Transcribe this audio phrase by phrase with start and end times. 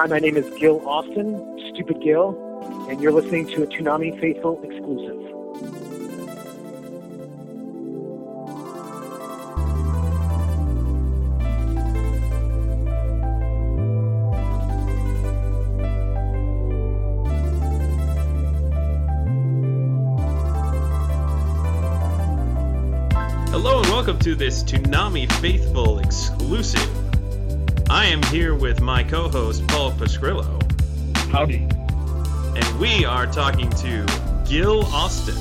[0.00, 1.36] Hi, my name is Gil Austin,
[1.74, 2.34] Stupid Gil,
[2.88, 5.20] and you're listening to a Toonami Faithful exclusive.
[23.50, 26.99] Hello and welcome to this Toonami Faithful exclusive.
[27.92, 30.62] I am here with my co-host Paul Pascrillo,
[31.32, 31.66] Howdy.
[32.56, 34.06] and we are talking to
[34.48, 35.34] Gil Austin.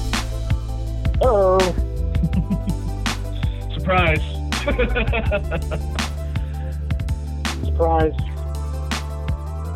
[1.22, 1.60] Oh,
[3.78, 4.20] Surprise.
[7.64, 8.14] surprise.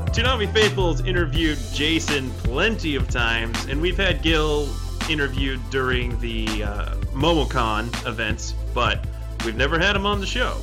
[0.09, 4.67] Toonami Faithful's interviewed Jason plenty of times, and we've had Gil
[5.11, 9.05] interviewed during the uh, MomoCon events, but
[9.45, 10.57] we've never had him on the show.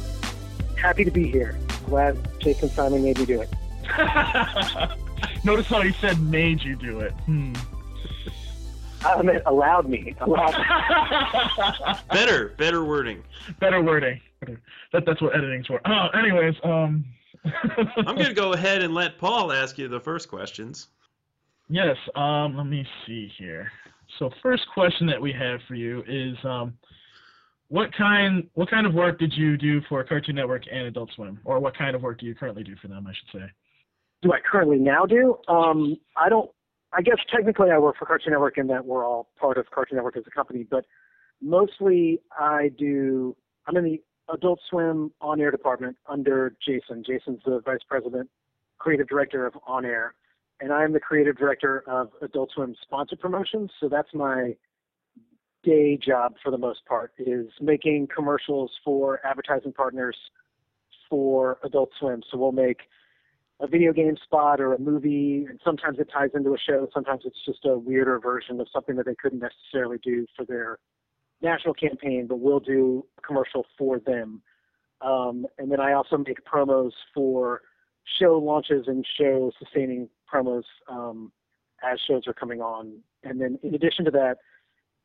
[0.77, 1.57] Happy to be here.
[1.91, 3.53] Glad Jason finally made me do it.
[5.45, 7.11] Notice how he said made you do it.
[7.27, 7.53] Hmm.
[9.05, 10.15] I meant allowed me.
[10.21, 11.95] Allowed me.
[12.13, 13.25] Better, better wording.
[13.59, 14.21] Better wording.
[14.93, 15.81] That, that's what editing's for.
[15.85, 17.05] Oh, anyways, um.
[17.97, 20.89] I'm going to go ahead and let Paul ask you the first questions.
[21.69, 21.97] Yes.
[22.15, 22.57] Um.
[22.57, 23.73] Let me see here.
[24.19, 26.77] So, first question that we have for you is, um,
[27.71, 31.39] what kind what kind of work did you do for Cartoon Network and Adult Swim,
[31.45, 33.07] or what kind of work do you currently do for them?
[33.07, 33.47] I should say.
[34.23, 35.37] do I currently now do?
[35.49, 36.51] Um, I don't.
[36.93, 39.97] I guess technically I work for Cartoon Network in that we're all part of Cartoon
[39.97, 40.85] Network as a company, but
[41.41, 43.37] mostly I do.
[43.67, 44.03] I'm in the
[44.35, 47.05] Adult Swim on-air department under Jason.
[47.07, 48.29] Jason's the vice president,
[48.79, 50.15] creative director of on-air,
[50.61, 53.71] and I'm the creative director of Adult Swim sponsor promotions.
[53.79, 54.57] So that's my
[55.63, 60.17] day job for the most part is making commercials for advertising partners
[61.09, 62.23] for Adult Swim.
[62.31, 62.83] So we'll make
[63.61, 66.89] a video game spot or a movie, and sometimes it ties into a show.
[66.95, 70.79] Sometimes it's just a weirder version of something that they couldn't necessarily do for their
[71.43, 74.41] national campaign, but we'll do a commercial for them.
[75.03, 77.63] Um, and then I also make promos for
[78.19, 81.33] show launches and show sustaining promos um,
[81.83, 82.99] as shows are coming on.
[83.25, 84.39] And then in addition to that,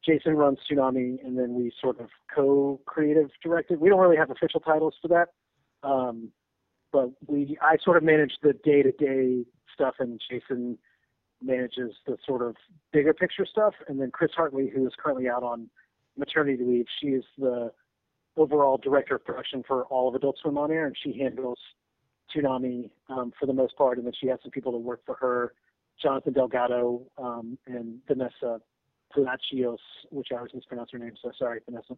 [0.05, 3.79] Jason runs Toonami, and then we sort of co-creative directed.
[3.79, 5.29] We don't really have official titles for that.
[5.87, 6.31] Um,
[6.95, 10.77] but we I sort of manage the day to day stuff and Jason
[11.43, 12.55] manages the sort of
[12.93, 15.69] bigger picture stuff and then Chris Hartley who is currently out on
[16.17, 17.69] maternity leave she is the
[18.37, 21.59] overall director of production for all of Adult Swim on air and she handles
[22.33, 25.15] Toonami um, for the most part and then she has some people that work for
[25.15, 25.53] her
[26.01, 28.61] Jonathan Delgado um, and Vanessa
[29.15, 29.79] Palacios
[30.11, 31.97] which I always mispronounce her name so sorry Vanessa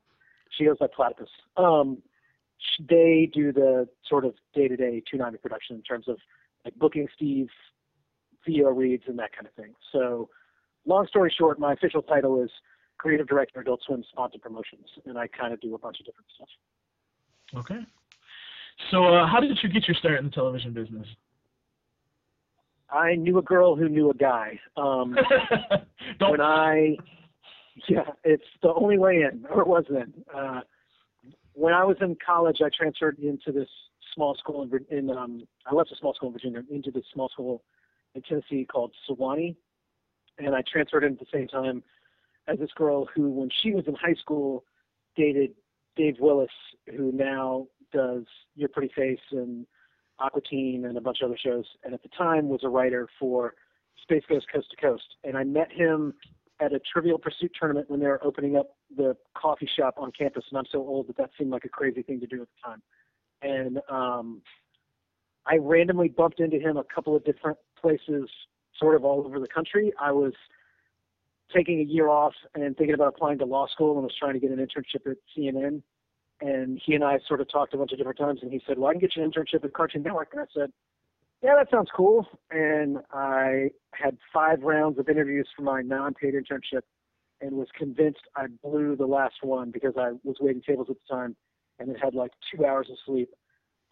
[0.58, 1.98] she goes by Platypus um,
[2.80, 6.18] they do the sort of day-to-day Toonami production in terms of
[6.66, 7.48] like booking Steve,
[8.46, 9.74] video reads, and that kind of thing.
[9.92, 10.30] So,
[10.86, 12.50] long story short, my official title is
[12.98, 16.28] creative director, Adult Swim sponsor promotions, and I kind of do a bunch of different
[16.36, 16.50] stuff.
[17.60, 17.80] Okay.
[18.92, 21.08] So, uh, how did you get your start in the television business?
[22.90, 24.60] I knew a girl who knew a guy.
[24.78, 25.16] Um,
[26.20, 26.32] Don't.
[26.32, 26.96] when I,
[27.90, 30.14] yeah, it's the only way in, or it was then.
[30.34, 30.62] Uh,
[31.54, 33.70] when I was in college, I transferred into this
[34.14, 37.30] small school in, in um, I left a small school in Virginia into this small
[37.30, 37.64] school
[38.16, 39.56] in Tennessee called Sewanee,
[40.38, 41.84] and I transferred in at the same time
[42.48, 44.64] as this girl who, when she was in high school,
[45.16, 45.52] dated
[45.96, 46.50] Dave Willis,
[46.96, 48.24] who now does
[48.56, 49.66] Your Pretty Face and
[50.20, 53.08] Aqua Teen and a bunch of other shows, and at the time was a writer
[53.20, 53.56] for
[54.02, 55.16] Space Ghost Coast to Coast.
[55.24, 56.14] And I met him
[56.60, 60.44] at a Trivial Pursuit tournament when they were opening up the coffee shop on campus,
[60.50, 62.70] and I'm so old that that seemed like a crazy thing to do at the
[62.70, 62.82] time.
[63.42, 64.42] And um,
[65.46, 68.30] I randomly bumped into him a couple of different places,
[68.80, 69.94] sort of all over the country.
[70.02, 70.34] I was
[71.56, 74.40] taking a year off and thinking about applying to law school and was trying to
[74.40, 75.82] get an internship at CNN.
[76.40, 78.78] And he and I sort of talked a bunch of different times, and he said,
[78.78, 80.72] "Well, I can get you an internship at Cartoon Network." And I said,
[81.42, 86.84] "Yeah, that sounds cool." And I had five rounds of interviews for my non-paid internship,
[87.42, 91.14] and was convinced I blew the last one because I was waiting tables at the
[91.14, 91.36] time,
[91.80, 93.30] and it had like two hours of sleep.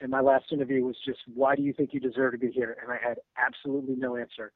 [0.01, 2.77] And my last interview was just, "Why do you think you deserve to be here?"
[2.81, 4.51] And I had absolutely no answer.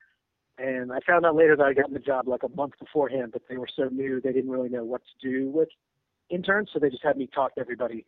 [0.59, 3.47] And I found out later that I got the job like a month beforehand, but
[3.47, 5.69] they were so new they didn't really know what to do with
[6.29, 8.05] interns, so they just had me talk to everybody.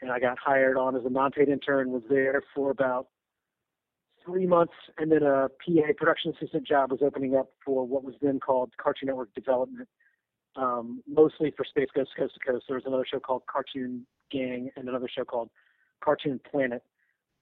[0.00, 3.08] And I got hired on as a non-paid intern, was there for about
[4.24, 8.14] three months, and then a PA production assistant job was opening up for what was
[8.20, 9.88] then called Cartoon Network Development,
[10.56, 12.64] um, mostly for Space Ghost Coast to Coast.
[12.68, 15.50] There was another show called Cartoon Gang and another show called
[16.02, 16.82] Cartoon Planet.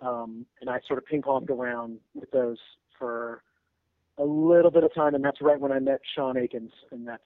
[0.00, 2.58] Um, and I sort of ping ponged around with those
[2.98, 3.42] for
[4.18, 7.22] a little bit of time, and that's right when I met Sean Akins, and that's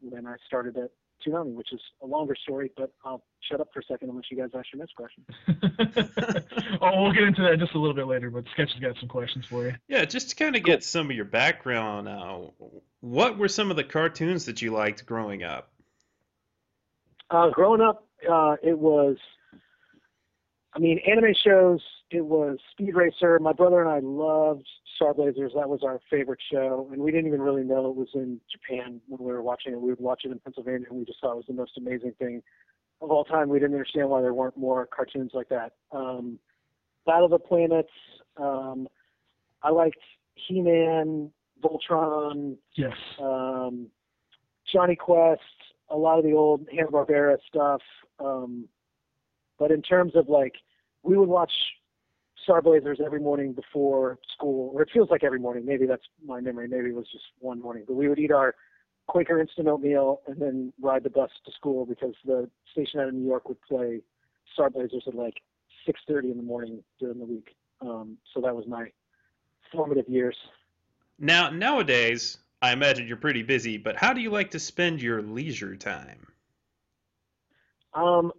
[0.00, 0.90] when I started at
[1.24, 4.36] Toonami, which is a longer story, but I'll shut up for a second unless you
[4.36, 5.24] guys ask your next question.
[6.80, 9.46] oh, we'll get into that just a little bit later, but Sketch's got some questions
[9.46, 9.74] for you.
[9.88, 12.52] Yeah, just to kind of get some of your background now,
[13.00, 15.70] what were some of the cartoons that you liked growing up?
[17.30, 19.16] Uh, growing up, uh, it was,
[20.76, 21.80] I mean, anime shows,
[22.10, 23.38] it was Speed Racer.
[23.38, 25.52] My brother and I loved Star Blazers.
[25.54, 29.00] That was our favorite show, and we didn't even really know it was in Japan
[29.08, 29.80] when we were watching it.
[29.80, 32.12] We would watch it in Pennsylvania, and we just thought it was the most amazing
[32.18, 32.42] thing
[33.00, 33.48] of all time.
[33.48, 35.72] We didn't understand why there weren't more cartoons like that.
[35.92, 36.38] Um,
[37.06, 37.88] Battle of the Planets.
[38.36, 38.86] Um,
[39.62, 39.96] I liked
[40.34, 41.30] He-Man,
[41.62, 42.92] Voltron, Yes.
[43.18, 43.86] um,
[44.70, 45.40] Jonny Quest,
[45.88, 47.80] a lot of the old Hanna Barbera stuff.
[48.20, 48.68] Um,
[49.58, 50.54] but in terms of like,
[51.02, 51.52] we would watch
[52.42, 55.64] Star Blazers every morning before school, or it feels like every morning.
[55.64, 56.68] Maybe that's my memory.
[56.68, 57.84] Maybe it was just one morning.
[57.86, 58.54] But we would eat our
[59.08, 63.14] Quaker instant oatmeal and then ride the bus to school because the station out of
[63.14, 64.00] New York would play
[64.52, 65.40] Star Blazers at like
[65.86, 67.56] 6:30 in the morning during the week.
[67.80, 68.90] Um, so that was my
[69.72, 70.36] formative years.
[71.18, 75.22] Now, nowadays, I imagine you're pretty busy, but how do you like to spend your
[75.22, 76.26] leisure time?
[77.94, 78.32] Um,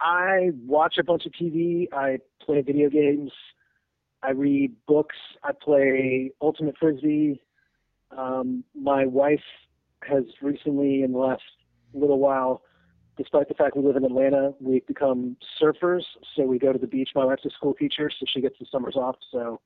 [0.00, 1.86] I watch a bunch of TV.
[1.92, 3.32] I play video games.
[4.22, 5.16] I read books.
[5.44, 7.40] I play Ultimate Frisbee.
[8.16, 9.40] Um, my wife
[10.08, 11.42] has recently, in the last
[11.94, 12.62] little while,
[13.16, 16.02] despite the fact we live in Atlanta, we've become surfers.
[16.34, 17.10] So we go to the beach.
[17.14, 19.16] My wife's a school teacher, so she gets the summers off.
[19.32, 19.60] So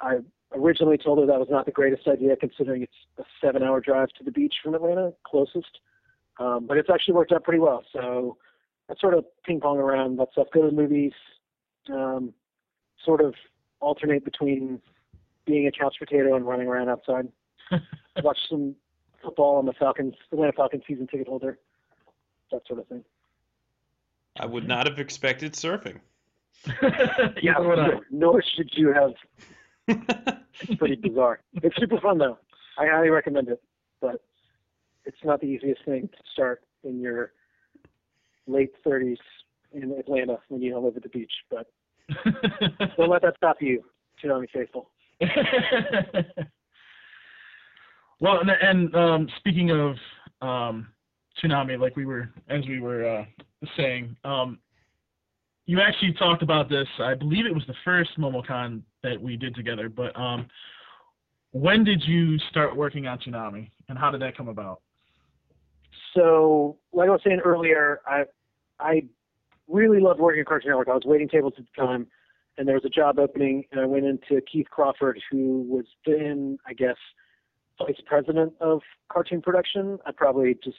[0.00, 0.18] I
[0.52, 4.24] originally told her that was not the greatest idea, considering it's a seven-hour drive to
[4.24, 5.80] the beach from Atlanta, closest.
[6.38, 7.82] Um, but it's actually worked out pretty well.
[7.92, 8.36] So
[8.90, 10.48] I sort of ping pong around that stuff.
[10.52, 11.12] Go to the movies.
[11.92, 12.32] Um,
[13.04, 13.34] sort of
[13.80, 14.80] alternate between
[15.44, 17.28] being a couch potato and running around outside.
[18.22, 18.74] Watch some
[19.22, 19.58] football.
[19.58, 21.58] I'm a Falcons, Atlanta Falcons season ticket holder.
[22.52, 23.04] That sort of thing.
[24.38, 26.00] I would not have expected surfing.
[27.42, 27.88] yeah, would I.
[28.10, 29.14] Nor should you have.
[29.88, 31.40] It's pretty bizarre.
[31.54, 32.38] It's super fun though.
[32.78, 33.62] I highly recommend it,
[34.00, 34.22] but
[35.04, 37.32] it's not the easiest thing to start in your
[38.46, 39.18] late 30s
[39.72, 41.32] in Atlanta when you don't live at the beach.
[41.50, 41.66] But
[42.96, 43.84] don't let that stop you,
[44.22, 44.90] Toonami faithful.
[48.20, 49.96] well, and, and um, speaking of
[50.40, 50.88] um,
[51.42, 53.24] Toonami, like we were, as we were uh,
[53.76, 54.58] saying, um,
[55.66, 56.86] you actually talked about this.
[57.00, 59.88] I believe it was the first MomoCon that we did together.
[59.88, 60.46] But um,
[61.52, 64.80] when did you start working on Toonami, and how did that come about?
[66.14, 68.24] So, like I was saying earlier, I
[68.78, 69.02] I
[69.68, 70.88] really loved working at Cartoon Network.
[70.88, 72.06] I was waiting tables at the time,
[72.58, 76.58] and there was a job opening, and I went into Keith Crawford, who was then,
[76.66, 76.96] I guess,
[77.78, 78.80] vice president of
[79.10, 79.98] cartoon production.
[80.06, 80.78] I probably just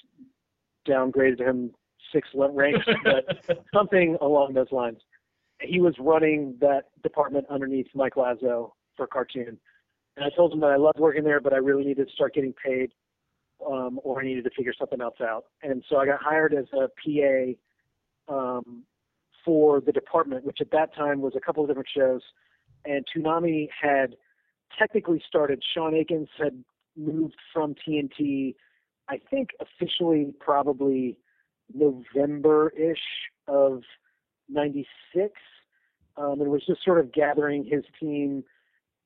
[0.87, 1.71] downgraded him
[2.11, 4.99] six ranks, but something along those lines.
[5.61, 9.57] He was running that department underneath Mike Lazzo for cartoon.
[10.15, 12.33] And I told him that I loved working there, but I really needed to start
[12.33, 12.91] getting paid
[13.65, 15.45] um, or I needed to figure something else out.
[15.63, 17.57] And so I got hired as a PA
[18.27, 18.83] um,
[19.43, 22.21] for the department, which at that time was a couple of different shows.
[22.85, 24.15] And Toonami had
[24.77, 25.63] technically started.
[25.73, 26.63] Sean Akins had
[26.97, 28.55] moved from TNT,
[29.07, 31.17] I think officially probably
[31.73, 32.97] November-ish
[33.47, 33.83] of
[34.49, 35.33] 96.
[36.17, 38.43] Um, and was just sort of gathering his team.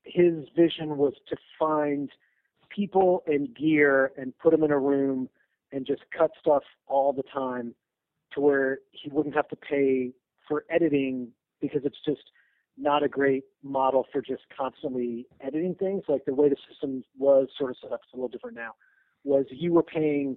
[0.04, 2.10] His vision was to find
[2.74, 5.28] people and gear and put them in a room
[5.72, 7.74] and just cut stuff all the time
[8.34, 10.12] to where he wouldn't have to pay
[10.48, 11.28] for editing
[11.60, 12.22] because it's just
[12.78, 16.02] not a great model for just constantly editing things.
[16.08, 18.72] Like the way the system was sort of set up, it's a little different now,
[19.24, 20.36] was you were paying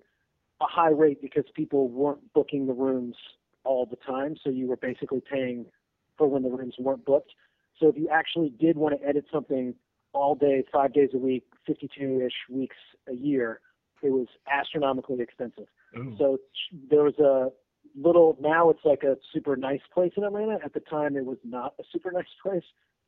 [0.62, 3.16] a high rate because people weren't booking the rooms
[3.64, 4.36] all the time.
[4.44, 5.66] So you were basically paying
[6.18, 7.32] for when the rooms weren't booked.
[7.80, 9.76] So if you actually did want to edit something
[10.14, 12.78] all day, five days a week, 52 ish weeks
[13.10, 13.60] a year,
[14.02, 15.68] it was astronomically expensive.
[15.98, 16.16] Ooh.
[16.18, 16.38] So
[16.90, 17.50] there was a
[17.96, 20.58] little, now it's like a super nice place in Atlanta.
[20.64, 22.64] At the time, it was not a super nice place.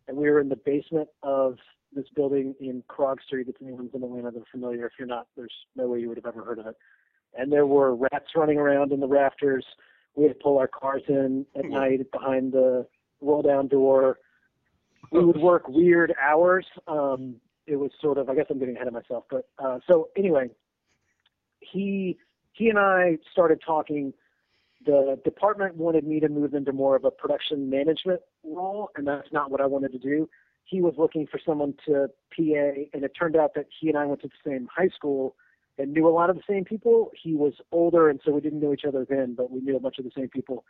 [0.08, 1.58] And we were in the basement of
[1.94, 3.48] this building in Krog Street.
[3.50, 4.86] If anyone's in Atlanta, they're familiar.
[4.86, 6.76] If you're not, there's no way you would have ever heard of it.
[7.38, 9.66] And there were rats running around in the rafters.
[10.16, 12.88] We had to pull our cars in at night behind the
[13.22, 14.20] roll down door.
[15.12, 16.66] We would work weird hours.
[16.88, 17.36] Um,
[17.68, 20.50] it was sort of, I guess I'm getting ahead of myself, but uh, so anyway,
[21.60, 22.18] he
[22.54, 24.14] he and I started talking
[24.88, 29.32] the department wanted me to move into more of a production management role, and that's
[29.34, 30.30] not what I wanted to do.
[30.64, 34.06] He was looking for someone to PA, and it turned out that he and I
[34.06, 35.36] went to the same high school
[35.78, 37.12] and knew a lot of the same people.
[37.22, 39.80] He was older, and so we didn't know each other then, but we knew a
[39.80, 40.64] bunch of the same people.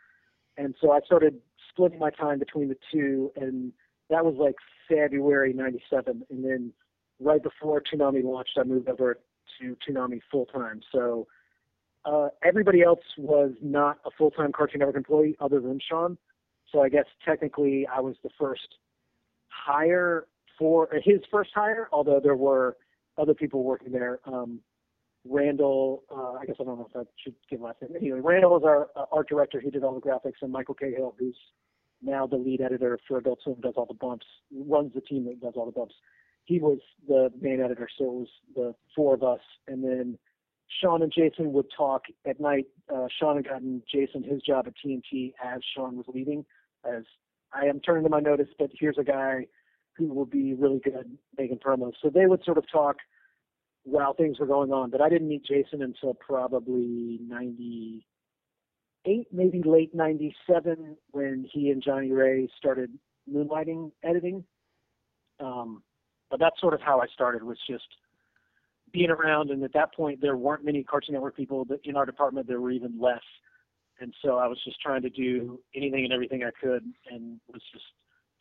[0.56, 1.36] And so I started
[1.70, 3.72] splitting my time between the two, and
[4.10, 4.56] that was like
[4.88, 6.24] February '97.
[6.28, 6.72] And then
[7.20, 9.20] right before Toonami launched, I moved over
[9.60, 10.80] to Toonami full time.
[10.92, 11.28] So
[12.08, 16.16] uh, everybody else was not a full time Cartoon Network employee other than Sean.
[16.72, 18.76] So I guess technically I was the first
[19.48, 20.26] hire
[20.58, 22.76] for his first hire, although there were
[23.18, 24.20] other people working there.
[24.24, 24.60] Um,
[25.24, 27.90] Randall, uh, I guess I don't know if I should give last name.
[27.96, 29.60] Anyway, Randall was our uh, art director.
[29.60, 31.36] He did all the graphics, and Michael Cahill, who's
[32.00, 34.26] now the lead editor for Adult Swim, does all the bumps,
[34.66, 35.94] runs the team that does all the bumps.
[36.44, 40.18] He was the main editor, so it was the four of us, and then
[40.68, 42.66] Sean and Jason would talk at night.
[42.94, 46.44] Uh, Sean had gotten Jason his job at TNT as Sean was leaving.
[46.84, 47.04] As
[47.52, 49.46] I am turning to my notice, but here's a guy
[49.96, 51.94] who will be really good making promos.
[52.02, 52.96] So they would sort of talk
[53.84, 54.90] while things were going on.
[54.90, 62.12] But I didn't meet Jason until probably 98, maybe late 97, when he and Johnny
[62.12, 62.90] Ray started
[63.32, 64.44] moonlighting editing.
[65.40, 65.82] Um,
[66.30, 67.86] but that's sort of how I started, was just
[68.92, 69.50] being around.
[69.50, 72.46] And at that point, there weren't many Cartoon Network people but in our department.
[72.46, 73.22] There were even less.
[74.00, 77.62] And so I was just trying to do anything and everything I could and was
[77.72, 77.84] just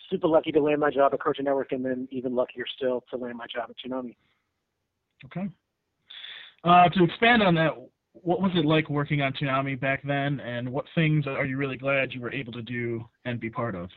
[0.09, 3.17] super lucky to land my job at Cartoon Network and then even luckier still to
[3.17, 4.15] land my job at Toonami.
[5.25, 5.49] Okay.
[6.63, 7.71] Uh, to expand on that,
[8.13, 11.77] what was it like working on Toonami back then, and what things are you really
[11.77, 13.89] glad you were able to do and be part of?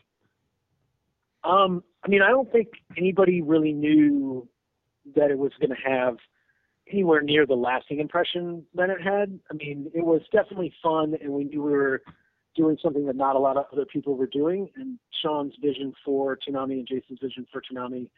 [1.42, 4.46] Um, I mean, I don't think anybody really knew
[5.16, 6.16] that it was going to have
[6.92, 9.38] anywhere near the lasting impression that it had.
[9.50, 12.02] I mean, it was definitely fun, and we knew we were
[12.56, 14.68] doing something that not a lot of other people were doing.
[14.76, 18.10] And Sean's vision for Toonami and Jason's vision for Toonami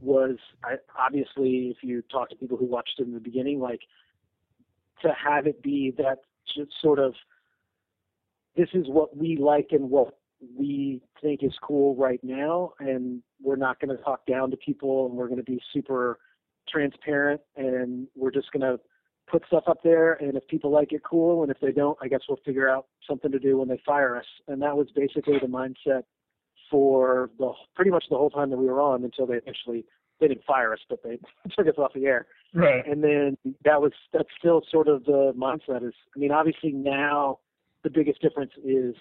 [0.00, 3.80] was I, obviously, if you talk to people who watched it in the beginning, like
[5.02, 6.20] to have it be that
[6.54, 7.14] just sort of
[8.56, 10.18] this is what we like and what
[10.56, 15.06] we think is cool right now, and we're not going to talk down to people,
[15.06, 16.18] and we're going to be super
[16.68, 18.80] transparent, and we're just going to
[19.30, 22.08] put stuff up there, and if people like it, cool, and if they don't, I
[22.08, 24.26] guess we'll figure out something to do when they fire us.
[24.48, 26.02] And that was basically the mindset
[26.70, 29.84] for the pretty much the whole time that we were on until they eventually
[30.20, 31.18] they didn't fire us, but they
[31.56, 32.26] took us off the air.
[32.54, 32.86] Right.
[32.86, 37.38] And then that was that's still sort of the mindset is I mean obviously now
[37.82, 38.94] the biggest difference is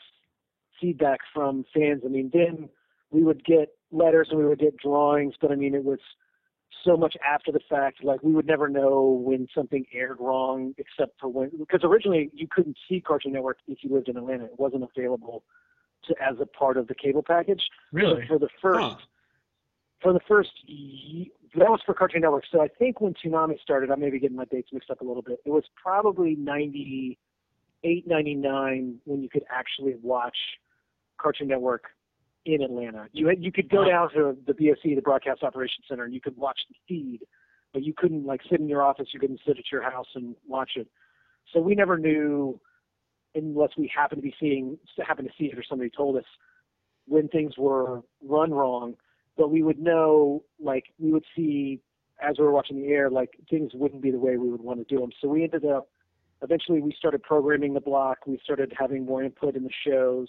[0.80, 2.02] feedback from fans.
[2.06, 2.70] I mean then
[3.12, 6.00] we would get letters and we would get drawings, but I mean it was
[6.84, 8.04] so much after the fact.
[8.04, 12.48] Like we would never know when something aired wrong, except for when because originally you
[12.50, 14.46] couldn't see Cartoon Network if you lived in Atlanta.
[14.46, 15.44] It wasn't available
[16.08, 17.62] to as a part of the cable package.
[17.92, 18.24] Really?
[18.24, 18.96] So for the first Huh.
[20.02, 22.46] for the first that was for Cartoon Network.
[22.52, 25.06] So I think when Toonami started, I may be getting my dates mixed up a
[25.06, 25.40] little bit.
[25.46, 30.38] It was probably 98, 99 when you could actually watch
[31.18, 31.86] Cartoon Network
[32.46, 33.08] in Atlanta.
[33.12, 36.22] You had, you could go down to the BOC, the Broadcast Operations Center, and you
[36.22, 37.22] could watch the feed,
[37.74, 39.08] but you couldn't like sit in your office.
[39.14, 40.88] You couldn't sit at your house and watch it.
[41.54, 42.60] So we never knew,
[43.36, 46.26] unless we happened to be seeing, happened to see it or somebody told us
[47.08, 48.96] when things were run wrong.
[49.38, 51.80] But we would know, like we would see
[52.22, 54.80] as we were watching the air, like things wouldn't be the way we would want
[54.80, 55.12] to do them.
[55.22, 55.90] So we ended up,
[56.42, 58.20] eventually, we started programming the block.
[58.28, 60.28] We started having more input in the shows.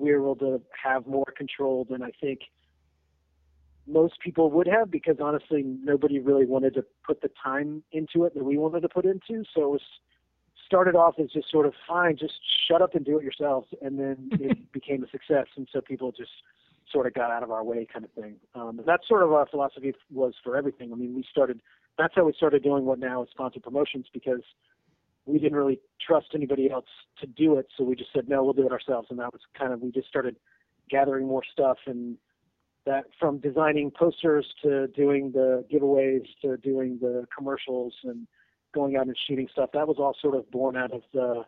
[0.00, 2.40] We were able to have more control than I think
[3.86, 8.34] most people would have because honestly, nobody really wanted to put the time into it
[8.34, 9.44] that we wanted to put into.
[9.54, 9.80] So it was
[10.64, 12.34] started off as just sort of fine, just
[12.68, 16.12] shut up and do it yourselves, and then it became a success, and so people
[16.12, 16.30] just
[16.92, 18.36] sort of got out of our way, kind of thing.
[18.54, 20.92] Um, and that's sort of our philosophy was for everything.
[20.92, 21.60] I mean, we started.
[21.98, 24.42] That's how we started doing what now is sponsored promotions because
[25.30, 26.86] we didn't really trust anybody else
[27.20, 29.42] to do it, so we just said no, we'll do it ourselves, and that was
[29.58, 30.36] kind of we just started
[30.90, 32.16] gathering more stuff and
[32.86, 38.26] that from designing posters to doing the giveaways to doing the commercials and
[38.74, 41.44] going out and shooting stuff that was all sort of born out of the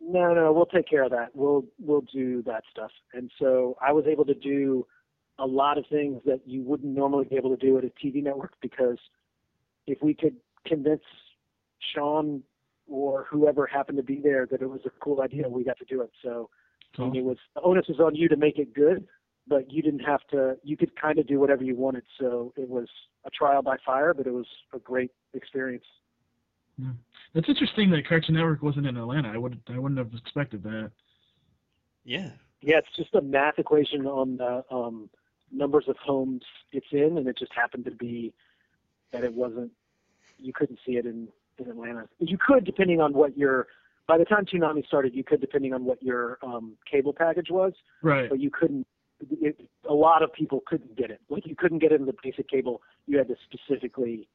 [0.00, 1.28] no no we'll take care of that.
[1.34, 2.90] We'll we'll do that stuff.
[3.12, 4.86] And so i was able to do
[5.38, 8.22] a lot of things that you wouldn't normally be able to do at a tv
[8.22, 8.98] network because
[9.86, 10.36] if we could
[10.66, 11.02] convince
[11.94, 12.42] sean
[12.88, 15.84] or whoever happened to be there that it was a cool idea we got to
[15.84, 16.48] do it so
[16.98, 19.06] I mean, it was the onus was on you to make it good,
[19.46, 20.56] but you didn't have to.
[20.62, 22.04] You could kind of do whatever you wanted.
[22.18, 22.88] So it was
[23.24, 25.84] a trial by fire, but it was a great experience.
[27.34, 29.30] That's interesting that Cartoon Network wasn't in Atlanta.
[29.30, 30.90] I would I wouldn't have expected that.
[32.04, 32.30] Yeah.
[32.60, 35.10] Yeah, it's just a math equation on the um,
[35.52, 38.32] numbers of homes it's in, and it just happened to be
[39.12, 39.70] that it wasn't.
[40.38, 41.28] You couldn't see it in
[41.58, 42.08] in Atlanta.
[42.18, 43.66] You could, depending on what your.
[44.08, 47.72] By the time Toonami started, you could, depending on what your um, cable package was,
[48.02, 48.30] Right.
[48.30, 48.86] but you couldn't.
[49.30, 49.58] It,
[49.88, 51.20] a lot of people couldn't get it.
[51.28, 52.82] Like you couldn't get it in the basic cable.
[53.06, 54.28] You had to specifically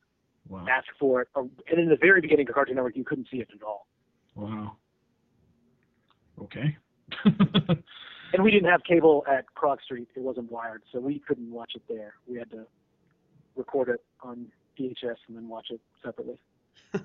[0.50, 0.66] Wow.
[0.70, 1.28] ask for it.
[1.36, 3.86] Or, and in the very beginning of Cartoon Network, you couldn't see it at all.
[4.36, 4.76] Wow.
[6.42, 6.78] Okay.
[8.34, 10.08] And we didn't have cable at Krog Street.
[10.16, 12.14] It wasn't wired, so we couldn't watch it there.
[12.28, 12.66] We had to
[13.58, 14.46] record it on
[14.80, 16.40] VHS and then watch it separately.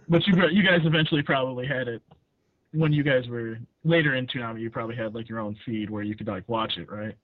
[0.08, 2.02] But you you guys eventually probably had it
[2.72, 4.60] when you guys were later in Toonami.
[4.60, 7.14] You probably had like your own feed where you could like watch it, right?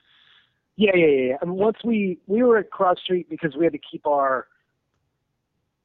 [0.76, 1.36] Yeah, yeah, yeah.
[1.42, 4.46] And once we we were at Krog Street because we had to keep our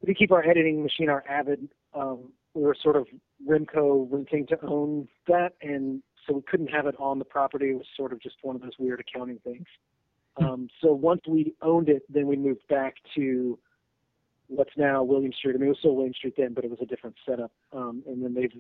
[0.02, 1.68] we had to keep our editing machine, our Avid.
[1.94, 3.08] Um, we were sort of
[3.48, 7.72] Remco renting to own that, and so we couldn't have it on the property.
[7.72, 9.66] It was sort of just one of those weird accounting things.
[10.38, 13.58] Um, so once we owned it, then we moved back to
[14.48, 15.56] what's now Williams Street.
[15.56, 17.52] I mean, it was still Williams Street then, but it was a different setup.
[17.74, 18.52] Um, and then they've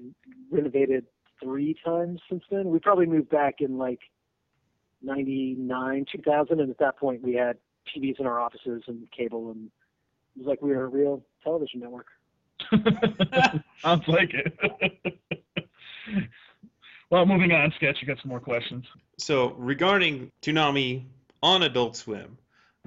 [0.51, 1.05] renovated
[1.41, 2.69] three times since then.
[2.69, 3.99] We probably moved back in like
[5.01, 7.57] 99, 2000, and at that point we had
[7.95, 9.69] TVs in our offices and cable, and
[10.35, 12.07] it was like we were a real television network.
[13.81, 15.19] Sounds like it.
[17.09, 17.97] well, moving on, Sketch.
[18.01, 18.85] You got some more questions.
[19.17, 21.05] So regarding Toonami
[21.41, 22.37] on Adult Swim,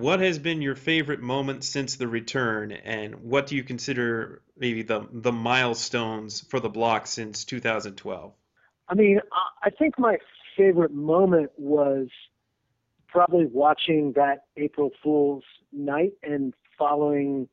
[0.01, 4.83] what has been your favorite moment since the return, and what do you consider maybe
[4.83, 8.33] the the milestones for the block since 2012?
[8.89, 9.21] I mean,
[9.63, 10.19] I- think my
[10.57, 12.09] favorite moment was
[13.09, 17.49] probably watching that April Fool's night and following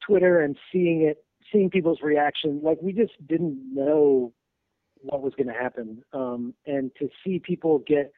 [0.00, 2.60] Twitter and seeing it, seeing people's reaction.
[2.62, 4.32] Like we just didn't know
[4.96, 8.12] what was going to happen, um, and to see people get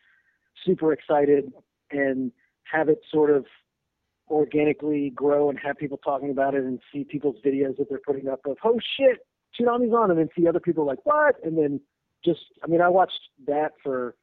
[0.64, 1.52] super excited
[1.90, 2.32] and
[2.70, 3.44] have it sort of
[4.30, 8.28] organically grow and have people talking about it and see people's videos that they're putting
[8.28, 9.18] up of oh shit,
[9.58, 11.80] Toonami's on, and then see other people like what, and then
[12.24, 14.14] just I mean I watched that for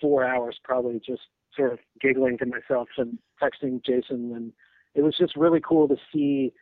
[0.00, 1.22] four hours probably just
[1.54, 4.52] sort of giggling to myself and texting Jason and
[4.94, 6.52] it was just really cool to see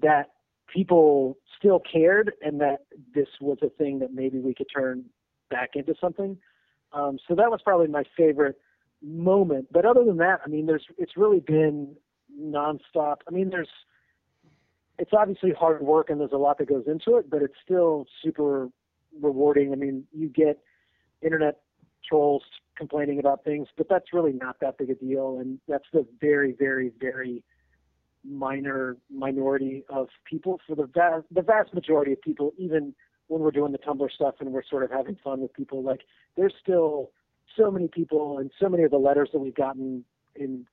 [0.00, 0.30] that
[0.72, 2.78] people still cared and that
[3.14, 5.04] this was a thing that maybe we could turn
[5.50, 6.36] back into something.
[6.92, 8.56] Um, so that was probably my favorite
[9.02, 9.68] moment.
[9.72, 11.96] But other than that, I mean, there's it's really been
[12.40, 13.16] nonstop.
[13.28, 13.68] I mean, there's
[14.98, 18.06] it's obviously hard work and there's a lot that goes into it, but it's still
[18.22, 18.68] super
[19.20, 19.72] rewarding.
[19.72, 20.60] I mean, you get
[21.22, 21.60] internet
[22.06, 22.42] trolls
[22.76, 26.54] complaining about things, but that's really not that big a deal, and that's the very,
[26.58, 27.42] very, very
[28.28, 30.60] minor minority of people.
[30.66, 32.94] For the vast, the vast majority of people, even
[33.28, 36.00] when we're doing the Tumblr stuff and we're sort of having fun with people, like
[36.36, 37.10] there's still
[37.56, 40.66] so many people and so many of the letters that we've gotten in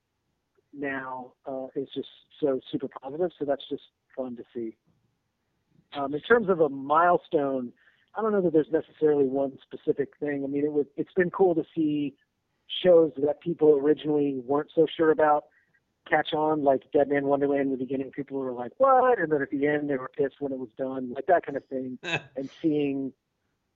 [0.74, 2.10] now uh, is just
[2.40, 3.32] so super positive.
[3.38, 3.84] So that's just
[4.16, 4.78] fun to see.
[5.94, 7.72] Um, in terms of a milestone,
[8.16, 10.44] I don't know that there's necessarily one specific thing.
[10.44, 12.16] I mean, it was it's been cool to see
[12.84, 15.46] shows that people originally weren't so sure about
[16.10, 18.12] catch on, like Deadman Wonderland in the beginning.
[18.12, 20.70] People were like, "What?" and then at the end they were pissed when it was
[20.78, 22.00] done, like that kind of thing.
[22.04, 23.14] and seeing,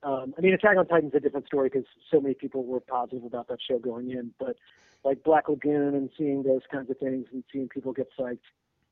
[0.03, 3.23] um, I mean, Attack on Titan's a different story because so many people were positive
[3.23, 4.55] about that show going in, but
[5.03, 8.39] like Black Lagoon and seeing those kinds of things and seeing people get psyched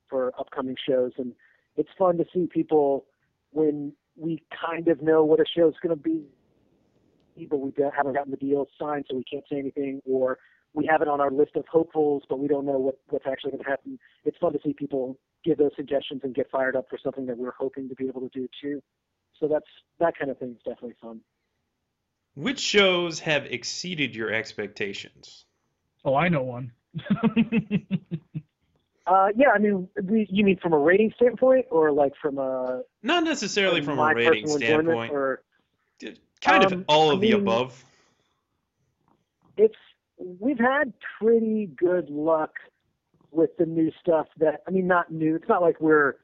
[0.10, 1.34] for upcoming shows and
[1.78, 3.06] it's fun to see people
[3.52, 6.26] when we kind of know what a show's going to be,
[7.50, 10.40] but we haven't gotten the deal signed, so we can't say anything, or
[10.74, 13.52] we have it on our list of hopefuls, but we don't know what, what's actually
[13.52, 13.98] going to happen.
[14.26, 17.38] It's fun to see people give those suggestions and get fired up for something that
[17.38, 18.82] we're hoping to be able to do too.
[19.40, 19.66] So that's
[20.00, 21.22] that kind of thing is definitely fun.
[22.36, 25.46] Which shows have exceeded your expectations?
[26.06, 26.72] Oh, I know one.
[29.08, 29.90] Uh, yeah, I mean,
[30.30, 34.46] you mean from a rating standpoint, or like from a Not necessarily from a rating
[34.48, 35.42] standpoint, or
[36.42, 37.84] kind of Um, all I of the mean- above.
[39.58, 39.74] it's
[40.20, 42.52] we've had pretty good luck
[43.32, 46.18] with the new stuff that I mean not new it's not like we're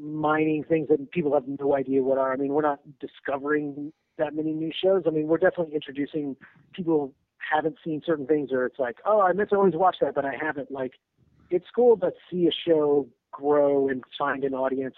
[0.00, 2.32] mining things that people have no idea what are.
[2.32, 5.02] I mean we're not discovering that many new shows.
[5.06, 6.36] I mean we're definitely introducing
[6.72, 10.14] people haven't seen certain things or it's like oh I meant to always watch that
[10.14, 10.70] but I haven't.
[10.70, 10.92] Like
[11.50, 14.96] it's cool to see a show grow and find an audience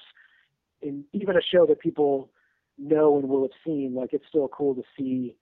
[0.83, 2.31] and even a show that people
[2.79, 3.95] know and will have seen.
[3.95, 5.37] Like it's still cool to see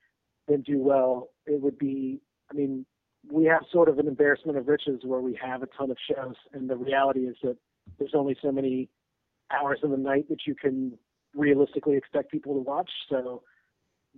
[0.47, 2.85] them do well, it would be, I mean,
[3.31, 6.35] we have sort of an embarrassment of riches where we have a ton of shows,
[6.53, 7.57] and the reality is that
[7.97, 8.89] there's only so many
[9.51, 10.97] hours in the night that you can
[11.33, 12.89] realistically expect people to watch.
[13.09, 13.43] So,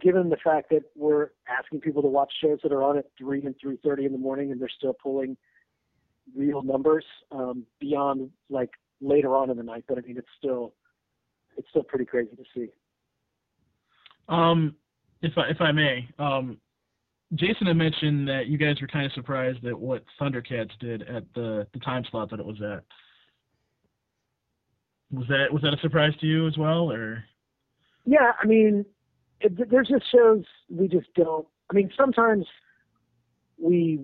[0.02, 3.44] given the fact that we're asking people to watch shows that are on at three
[3.46, 5.38] and three thirty in the morning, and they're still pulling
[6.36, 10.74] real numbers um, beyond like later on in the night, but I mean, it's still
[11.58, 12.68] it's still pretty crazy to see.
[14.30, 14.76] Um,
[15.22, 16.58] if I if I may, um,
[17.36, 21.24] Jason had mentioned that you guys were kind of surprised at what Thundercats did at
[21.36, 22.84] the the time slot that it was at.
[25.12, 27.24] Was that was that a surprise to you as well, or?
[28.06, 28.86] Yeah, I mean,
[29.40, 31.48] it, there's just shows we just don't.
[31.70, 32.46] I mean, sometimes
[33.58, 34.00] we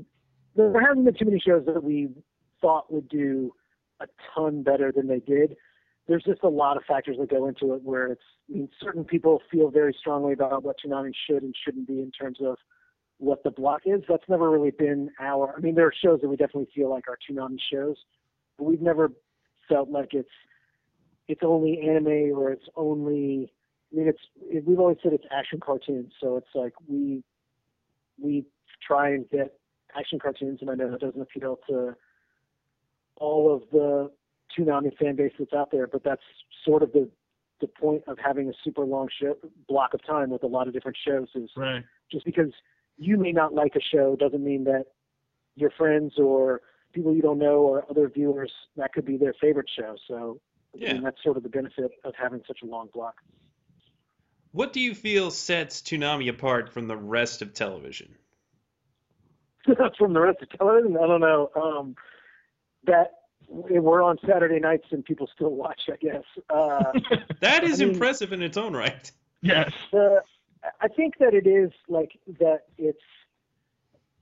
[0.56, 2.10] there haven't been too many shows that we
[2.62, 3.54] thought would do
[4.00, 5.56] a ton better than they did.
[6.08, 9.06] There's just a lot of factors that go into it where it's, I mean, certain
[9.06, 12.58] people feel very strongly about what Toonami should and shouldn't be in terms of
[13.18, 14.02] what the block is.
[14.08, 17.06] That's never really been our, I mean, there are shows that we definitely feel like
[17.08, 17.96] are Toonami shows,
[18.58, 19.12] but we've never
[19.70, 20.30] felt like it's,
[21.28, 23.52] it's only anime or it's only,
[23.92, 26.14] I mean, it's, it, we've always said it's action cartoons.
[26.20, 27.24] So it's like we,
[28.22, 28.46] we
[28.86, 29.58] try and get
[29.98, 31.96] action cartoons, and I know that doesn't appeal to
[33.18, 34.12] all of the
[34.58, 36.22] Toonami fan base that's out there, but that's
[36.66, 37.10] sort of the
[37.62, 39.38] the point of having a super long show
[39.70, 41.84] block of time with a lot of different shows is right.
[42.12, 42.52] just because
[42.98, 44.86] you may not like a show doesn't mean that
[45.56, 46.60] your friends or
[46.94, 49.96] people you don't know or other viewers that could be their favorite show.
[50.08, 50.42] So
[50.74, 50.90] yeah.
[50.90, 53.16] I mean, that's sort of the benefit of having such a long block.
[54.52, 58.14] What do you feel sets Toonami apart from the rest of television?
[59.98, 61.50] from the rest of television, I don't know.
[61.56, 61.96] Um,
[62.86, 63.12] that
[63.48, 65.82] we're on Saturday nights and people still watch.
[65.92, 66.92] I guess uh,
[67.40, 69.12] that is I mean, impressive in its own right.
[69.42, 69.72] Yes.
[69.92, 70.20] Uh,
[70.82, 72.66] I think that it is like that.
[72.78, 73.00] It's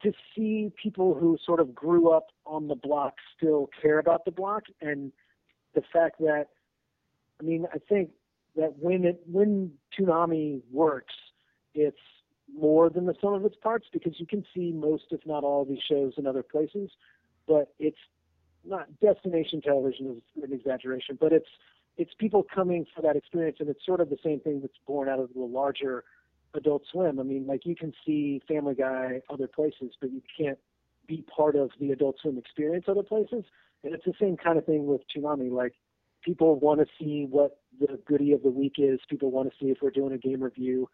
[0.03, 4.31] to see people who sort of grew up on the block still care about the
[4.31, 5.11] block, and
[5.73, 6.47] the fact that
[7.39, 8.11] I mean, I think
[8.55, 11.13] that when it when Toonami works,
[11.73, 11.97] it's
[12.53, 15.61] more than the sum of its parts because you can see most, if not all,
[15.63, 16.91] of these shows in other places,
[17.47, 17.97] but it's
[18.65, 21.49] not destination television is an exaggeration, but it's
[21.97, 25.09] it's people coming for that experience, and it's sort of the same thing that's born
[25.09, 26.03] out of the larger
[26.53, 27.19] Adult Swim.
[27.19, 30.59] I mean, like you can see Family Guy other places, but you can't
[31.11, 33.43] be part of the Adult Swim experience other places.
[33.83, 35.51] And it's the same kind of thing with Toonami.
[35.51, 35.73] Like
[36.23, 38.99] people want to see what the goodie of the week is.
[39.09, 40.87] People want to see if we're doing a game review,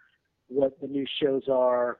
[0.47, 1.99] what the new shows are,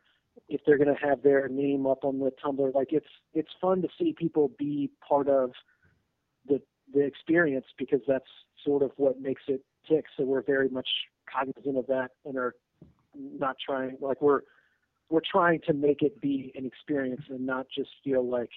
[0.50, 2.74] if they're going to have their name up on the Tumblr.
[2.74, 5.52] Like it's it's fun to see people be part of
[6.48, 6.60] the
[6.94, 8.30] the experience because that's
[8.66, 10.06] sort of what makes it tick.
[10.18, 10.88] So we're very much
[11.32, 12.56] cognizant of that and are
[13.16, 14.42] not trying like we're
[15.10, 18.50] we're trying to make it be an experience and not just feel like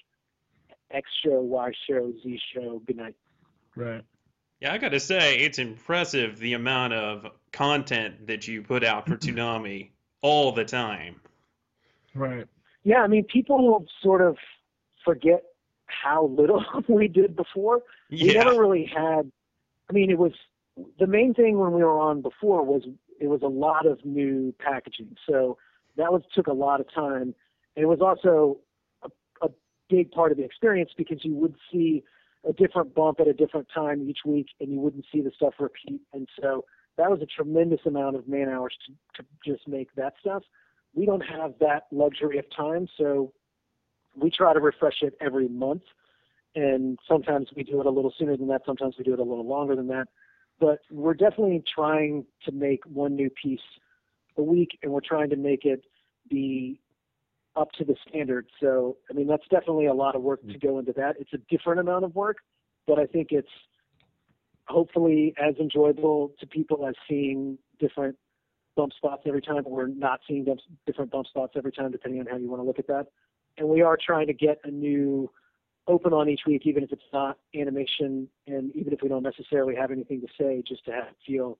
[0.91, 3.15] X show, Y show, Z show, good night.
[3.75, 4.03] Right.
[4.59, 9.07] Yeah, I got to say, it's impressive the amount of content that you put out
[9.07, 9.89] for Toonami
[10.21, 11.19] all the time.
[12.13, 12.47] Right.
[12.83, 14.37] Yeah, I mean, people will sort of
[15.05, 15.43] forget
[15.85, 17.81] how little we did before.
[18.09, 18.27] Yeah.
[18.27, 19.31] We never really had.
[19.89, 20.33] I mean, it was
[20.99, 22.83] the main thing when we were on before was
[23.19, 25.15] it was a lot of new packaging.
[25.27, 25.57] So
[26.01, 27.35] that was took a lot of time.
[27.75, 28.57] And it was also
[29.03, 29.49] a, a
[29.89, 32.03] big part of the experience because you would see
[32.47, 35.53] a different bump at a different time each week, and you wouldn't see the stuff
[35.59, 36.01] repeat.
[36.11, 36.65] And so
[36.97, 40.43] that was a tremendous amount of man hours to, to just make that stuff.
[40.93, 43.31] We don't have that luxury of time, so
[44.19, 45.83] we try to refresh it every month.
[46.55, 48.63] And sometimes we do it a little sooner than that.
[48.65, 50.07] Sometimes we do it a little longer than that.
[50.59, 53.61] But we're definitely trying to make one new piece
[54.37, 55.85] a week, and we're trying to make it
[56.31, 56.79] be
[57.55, 58.47] up to the standard.
[58.59, 60.61] So, I mean, that's definitely a lot of work to mm.
[60.61, 61.15] go into that.
[61.19, 62.37] It's a different amount of work,
[62.87, 63.49] but I think it's
[64.67, 68.17] hopefully as enjoyable to people as seeing different
[68.77, 70.45] bump spots every time or not seeing
[70.85, 73.07] different bump spots every time, depending on how you want to look at that.
[73.57, 75.29] And we are trying to get a new
[75.87, 79.75] open on each week, even if it's not animation and even if we don't necessarily
[79.75, 81.57] have anything to say, just to have feel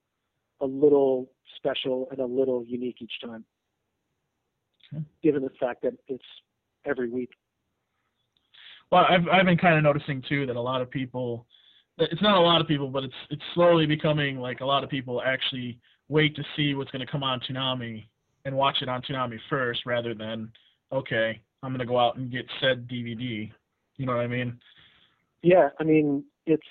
[0.62, 3.44] a little special and a little unique each time
[5.23, 6.23] given the fact that it's
[6.86, 7.32] every week.
[8.91, 11.45] Well, I've I've been kind of noticing too that a lot of people,
[11.97, 14.89] it's not a lot of people, but it's it's slowly becoming like a lot of
[14.89, 18.04] people actually wait to see what's going to come on Toonami
[18.43, 20.51] and watch it on Toonami first, rather than
[20.91, 23.49] okay, I'm going to go out and get said DVD.
[23.95, 24.60] You know what I mean?
[25.41, 26.67] Yeah, I mean it's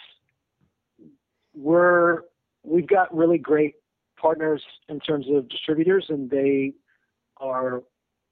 [1.55, 2.23] we're
[2.63, 3.77] we've got really great
[4.21, 6.75] partners in terms of distributors, and they
[7.39, 7.83] are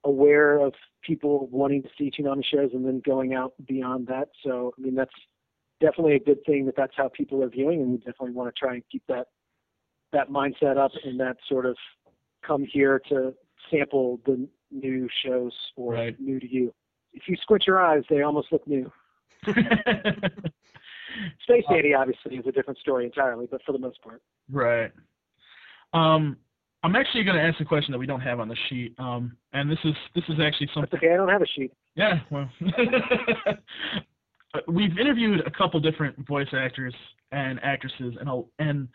[0.05, 4.29] aware of people wanting to see Toonami shows and then going out beyond that.
[4.45, 5.11] So, I mean, that's
[5.81, 8.59] definitely a good thing that that's how people are viewing, and we definitely want to
[8.59, 9.27] try and keep that
[10.13, 11.77] that mindset up and that sort of
[12.47, 13.35] come here to
[13.71, 16.19] sample the new shows or Right.
[16.21, 16.73] new to you.
[17.13, 18.91] If you squint your eyes, they almost look new.
[21.43, 24.23] Space Uh, Dandy obviously is a different story entirely, but for the most part.
[24.51, 24.93] right.
[25.93, 26.37] Um,
[26.83, 28.95] I'm actually going to ask a question that we don't have on the sheet.
[28.99, 30.91] Um, and this is this is actually something.
[30.93, 31.15] That's okay.
[31.15, 31.73] I don't have a sheet.
[31.97, 32.49] Yeah, well,
[34.69, 36.95] we've interviewed a couple different voice actors
[37.33, 38.89] and actresses, and and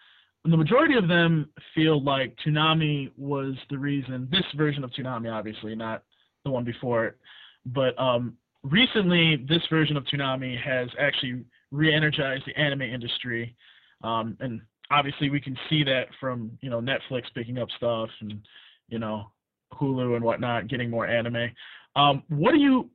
[0.46, 4.30] the majority of them feel like Toonami was the reason.
[4.32, 6.04] This version of Toonami, obviously, not
[6.46, 7.17] the one before it,
[7.65, 13.56] but um, recently this version of Toonami has actually re-energized the anime industry,
[14.04, 14.62] um, and
[14.93, 18.39] obviously we can see that from you know Netflix picking up stuff and
[18.88, 19.32] you know
[19.73, 21.49] Hulu and whatnot getting more anime.
[21.95, 22.89] Um, what do you,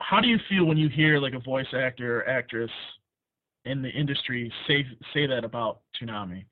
[0.00, 2.70] how do you feel when you hear like a voice actor or actress
[3.64, 4.84] in the industry say
[5.14, 6.44] say that about Toonami?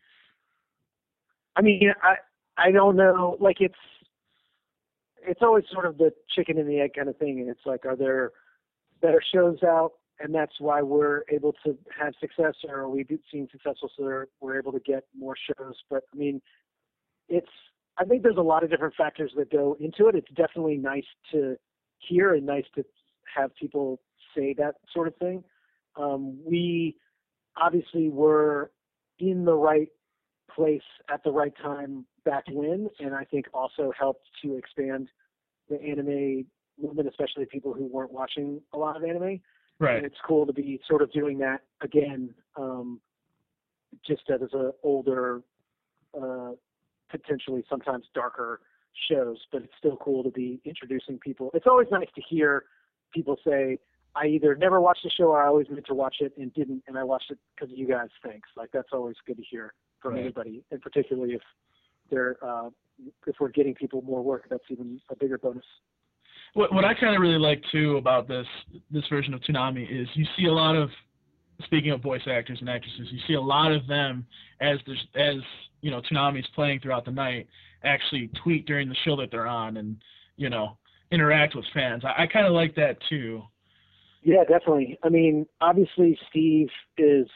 [1.57, 2.17] I mean, I
[2.57, 3.37] I don't know.
[3.41, 3.75] Like it's
[5.23, 7.41] it's always sort of the chicken and the egg kind of thing.
[7.41, 8.33] And it's like, are there
[9.03, 13.49] better shows out, and that's why we're able to have success, or are we being
[13.51, 15.75] successful so we're able to get more shows?
[15.89, 16.41] But I mean,
[17.29, 17.49] it's
[17.99, 20.15] I think there's a lot of different factors that go into it.
[20.15, 21.57] It's definitely nice to
[21.99, 22.85] hear and nice to
[23.35, 24.01] have people
[24.37, 25.45] say that sort of thing.
[25.97, 26.97] Um, we
[27.57, 28.71] obviously were
[29.19, 29.89] in the right
[30.55, 35.09] place at the right time back when, and I think also helped to expand
[35.69, 36.47] the anime
[36.81, 39.41] movement, especially people who weren't watching a lot of anime.
[39.81, 40.05] And Right.
[40.05, 43.01] it's cool to be sort of doing that again, um,
[44.07, 45.43] just as a older,
[46.15, 46.53] uh,
[47.09, 48.61] potentially sometimes darker
[49.09, 51.51] shows, but it's still cool to be introducing people.
[51.55, 52.67] It's always nice to hear
[53.13, 53.79] people say,
[54.15, 56.85] I either never watched the show or I always meant to watch it and didn't,
[56.87, 58.09] and I watched it because of you guys.
[58.23, 58.49] Thanks.
[58.57, 60.25] Like that's always good to hear from Right.
[60.25, 61.43] anybody, and particularly if
[62.11, 62.71] they're uh,
[63.27, 65.65] if we're getting people more work, that's even a bigger bonus.
[66.55, 68.47] What what I kind of really like too about this
[68.91, 70.91] this version of Toonami is you see a lot of
[71.65, 74.27] speaking of voice actors and actresses, you see a lot of them
[74.61, 75.43] as there's as
[75.81, 77.47] you know Toonami's playing throughout the night
[77.85, 79.97] actually tweet during the show that they're on and
[80.37, 80.77] you know
[81.11, 82.05] interact with fans.
[82.05, 83.43] I, I kind of like that too.
[84.23, 84.99] Yeah, definitely.
[85.03, 87.27] I mean, obviously, Steve is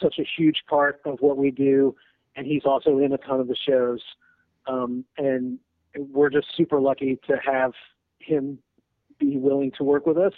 [0.00, 1.94] such a huge part of what we do,
[2.36, 4.00] and he's also in a ton of the shows.
[4.66, 5.58] Um, and
[5.96, 7.72] we're just super lucky to have
[8.20, 8.58] him
[9.18, 10.32] be willing to work with us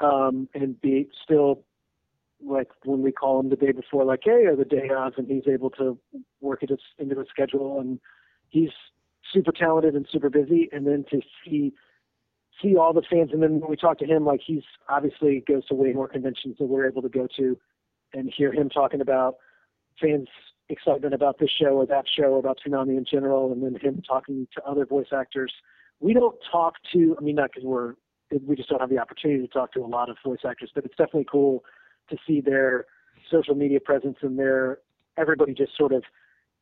[0.00, 1.62] um, and be still
[2.44, 5.26] like when we call him the day before, like, hey, or the day of, and
[5.26, 5.98] he's able to
[6.40, 7.80] work it into his schedule.
[7.80, 7.98] And
[8.48, 8.70] he's
[9.32, 10.68] super talented and super busy.
[10.72, 11.72] And then to see
[12.62, 15.66] see all the fans and then when we talk to him like he's obviously goes
[15.66, 17.58] to way more conventions than we're able to go to
[18.14, 19.36] and hear him talking about
[20.00, 20.26] fans
[20.70, 24.48] excitement about this show or that show about Toonami in general and then him talking
[24.54, 25.52] to other voice actors
[26.00, 27.94] we don't talk to i mean not because we're
[28.46, 30.84] we just don't have the opportunity to talk to a lot of voice actors but
[30.84, 31.64] it's definitely cool
[32.10, 32.86] to see their
[33.30, 34.78] social media presence and their
[35.16, 36.02] everybody just sort of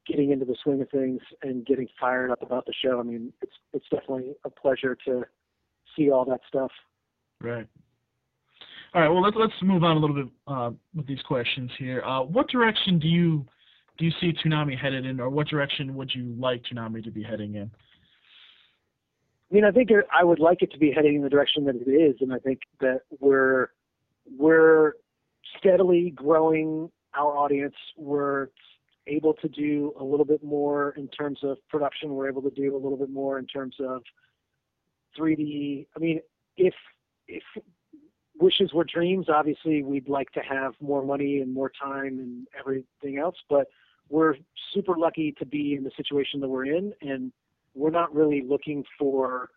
[0.07, 3.33] getting into the swing of things and getting fired up about the show i mean
[3.43, 5.25] it's it's definitely a pleasure to
[5.97, 6.71] see all that stuff.
[7.41, 7.67] Right.
[8.95, 9.09] All right.
[9.09, 12.03] Well, let's let's move on a little bit uh, with these questions here.
[12.03, 13.45] Uh, what direction do you
[13.99, 17.23] do you see Toonami headed in, or what direction would you like Toonami to be
[17.23, 17.71] heading in?
[19.55, 21.77] I mean, I think I would like it to be heading in the direction that
[21.77, 23.69] it is, and I think that we're
[24.37, 24.95] we're
[25.57, 27.77] steadily growing our audience.
[27.97, 28.49] We're
[29.07, 32.17] able to do a little bit more in terms of production.
[32.17, 34.03] We're able to do a little bit more in terms of
[35.17, 35.87] 3D.
[35.97, 36.19] I mean,
[36.57, 36.75] if
[37.29, 37.45] if
[38.41, 43.19] wishes were dreams, obviously we'd like to have more money and more time and everything
[43.19, 43.37] else.
[43.49, 43.69] But
[44.09, 44.35] we're
[44.73, 47.31] super lucky to be in the situation that we're in, and
[47.75, 49.51] we're not really looking for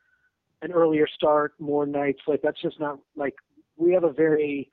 [0.61, 2.21] an earlier start, more nights.
[2.27, 3.35] Like that's just not like
[3.77, 4.69] we have a very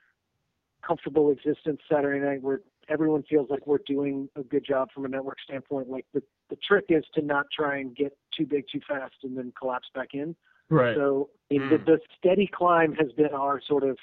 [0.85, 5.07] comfortable existence Saturday night where everyone feels like we're doing a good job from a
[5.07, 5.89] network standpoint.
[5.89, 9.37] Like the the trick is to not try and get too big too fast and
[9.37, 10.35] then collapse back in.
[10.69, 10.95] Right.
[10.95, 11.69] So Mm.
[11.69, 13.97] the, the steady climb has been our sort of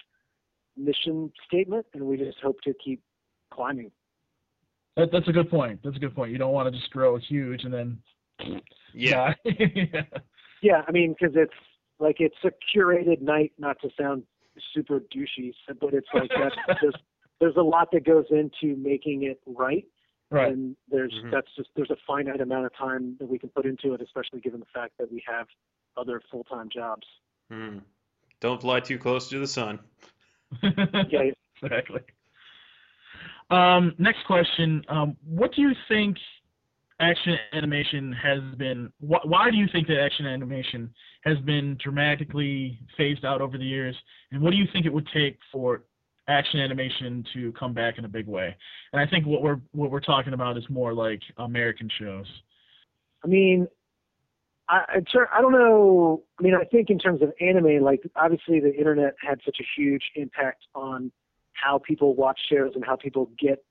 [0.77, 3.03] mission statement, and we just hope to keep
[3.53, 3.91] climbing.
[4.97, 5.81] That, that's a good point.
[5.83, 6.31] That's a good point.
[6.33, 7.99] You don't want to just grow huge and then
[8.95, 9.35] Yeah.
[9.45, 10.09] die.
[10.63, 11.53] Yeah, I mean, because it's
[11.99, 14.23] like it's a curated night, not to sound
[14.73, 16.95] super douchey, but it's like that's there's
[17.41, 19.85] there's a lot that goes into making it right,
[20.31, 20.53] right.
[20.53, 21.33] and there's Mhm.
[21.33, 24.39] that's just there's a finite amount of time that we can put into it, especially
[24.41, 25.49] given the fact that we have
[25.97, 27.09] other full time jobs.
[27.51, 27.79] Hmm.
[28.39, 29.81] Don't fly too close to the sun.
[30.63, 32.03] Yeah, exactly.
[33.51, 34.85] Um, next question.
[34.89, 36.19] Um, what do you think
[37.03, 40.91] action animation has been wh- why do you think that action animation
[41.25, 43.97] has been dramatically phased out over the years
[44.31, 45.83] and what do you think it would take for
[46.29, 48.55] action animation to come back in a big way
[48.93, 52.27] and i think what we're what we're talking about is more like american shows
[53.25, 53.69] I mean,
[54.69, 56.23] I tur- I don't know.
[56.39, 59.65] I mean, I think in terms of anime, like obviously the internet had such a
[59.77, 61.13] huge impact on
[61.53, 63.65] how people watch shows and how people get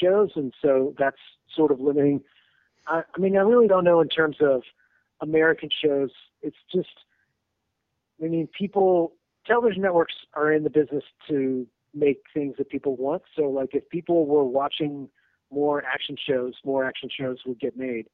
[0.00, 1.18] shows, and so that's
[1.54, 2.20] sort of limiting.
[2.86, 4.62] I, I mean, I really don't know in terms of
[5.20, 6.10] American shows.
[6.42, 6.88] It's just,
[8.22, 9.12] I mean, people,
[9.46, 13.22] television networks are in the business to make things that people want.
[13.36, 15.08] So, like, if people were watching
[15.50, 18.06] more action shows, more action shows would get made.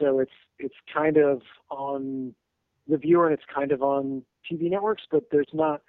[0.00, 2.34] So it's it's kind of on
[2.88, 5.82] the viewer and it's kind of on TV networks, but there's not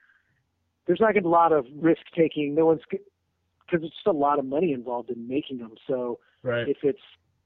[0.85, 2.53] there's not a lot of risk taking.
[2.53, 5.75] No one's because it's just a lot of money involved in making them.
[5.87, 6.99] So right if it's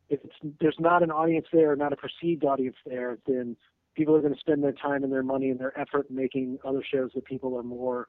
[0.10, 0.20] if
[0.60, 3.58] there's not an audience there, not a perceived audience there, then
[3.96, 6.84] people are going to spend their time and their money and their effort making other
[6.84, 8.08] shows that people are more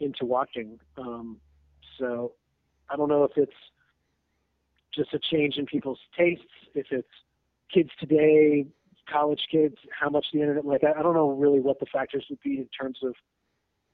[0.00, 0.78] into watching.
[0.96, 1.36] Um,
[1.98, 2.32] so
[2.88, 3.52] I don't know if it's
[4.94, 7.08] just a change in people's tastes, if it's
[7.72, 8.66] kids today,
[9.10, 12.24] college kids, how much the internet like I, I don't know really what the factors
[12.30, 13.14] would be in terms of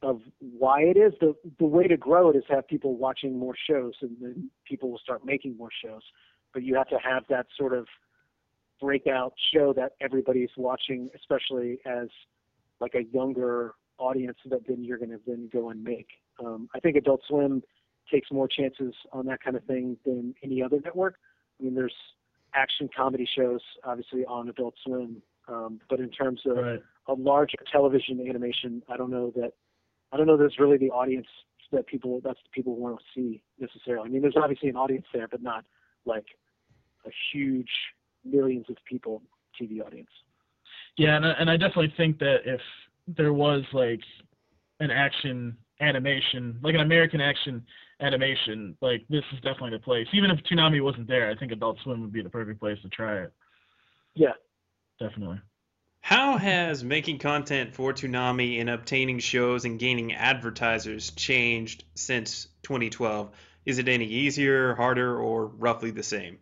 [0.03, 1.13] of why it is.
[1.21, 4.91] The the way to grow it is have people watching more shows and then people
[4.91, 6.03] will start making more shows.
[6.57, 7.87] But you have to have that sort of
[8.81, 12.09] breakout show that everybody's watching, especially as
[12.81, 16.07] like a younger audience that then you're gonna then go and make.
[16.43, 17.63] Um, I think Adult Swim
[18.11, 21.17] takes more chances on that kind of thing than any other network.
[21.61, 21.93] I mean there's
[22.55, 25.21] action comedy shows, obviously on Adult Swim.
[25.49, 29.53] Um, but in terms of right a larger television animation, I don't know that
[30.11, 31.29] I don't know there's really the audience
[31.71, 34.09] that people that's the people want to see necessarily.
[34.09, 35.67] I mean, there's obviously an audience there, but not
[36.07, 36.25] like
[37.07, 37.71] a huge
[38.25, 39.23] millions of people
[39.61, 40.11] TV audience.
[40.97, 42.61] Yeah, and I, and I definitely think that if
[43.07, 44.01] there was like
[44.81, 47.65] an action animation, like an American action
[48.01, 50.07] animation, like this is definitely the place.
[50.13, 52.89] Even if Toonami wasn't there, I think Adult Swim would be the perfect place to
[52.89, 53.33] try it.
[54.15, 54.33] Yeah.
[54.99, 55.41] Definitely.
[56.01, 63.31] How has making content for Toonami and obtaining shows and gaining advertisers changed since 2012?
[63.67, 66.39] Is it any easier, harder, or roughly the same?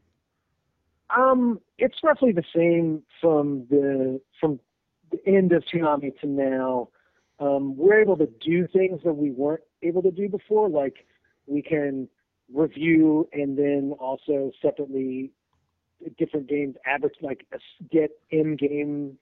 [1.17, 4.59] Um, it's roughly the same from the from
[5.11, 6.89] the end of Toonami to now.
[7.41, 11.07] Um, we're able to do things that we weren't able to do before, like
[11.47, 12.09] we can
[12.53, 15.33] review and then also separately
[16.19, 17.47] different games advert like
[17.91, 19.17] get in-game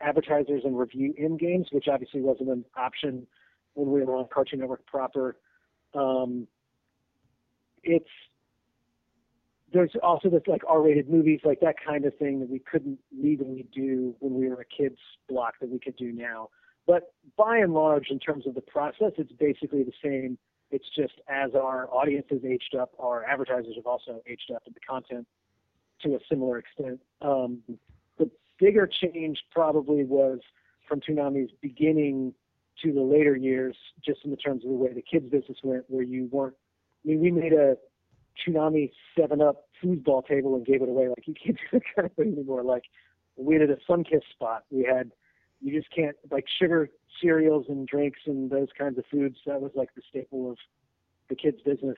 [0.00, 3.26] advertisers and review in games, which obviously wasn't an option
[3.74, 5.36] when we were on Cartoon Network proper.
[5.94, 6.46] Um,
[7.82, 8.08] it's
[9.72, 13.66] there's also this like R-rated movies, like that kind of thing that we couldn't legally
[13.74, 16.48] do when we were a kids block that we could do now.
[16.86, 20.38] But by and large, in terms of the process, it's basically the same.
[20.70, 24.74] It's just as our audience has aged up, our advertisers have also aged up, and
[24.74, 25.26] the content
[26.02, 27.00] to a similar extent.
[27.20, 27.60] Um,
[28.18, 30.38] the bigger change probably was
[30.88, 32.32] from Toonami's beginning
[32.82, 35.84] to the later years, just in the terms of the way the kids business went,
[35.88, 36.54] where you weren't.
[37.04, 37.76] I mean, we made a
[38.46, 41.08] Toonami Seven Up foosball table and gave it away.
[41.08, 42.62] Like you can't do that kind of thing anymore.
[42.62, 42.84] Like
[43.36, 44.64] we did a Sunkist spot.
[44.70, 45.12] We had
[45.60, 46.88] you just can't like sugar
[47.20, 49.36] cereals and drinks and those kinds of foods.
[49.46, 50.58] That was like the staple of
[51.28, 51.96] the kids business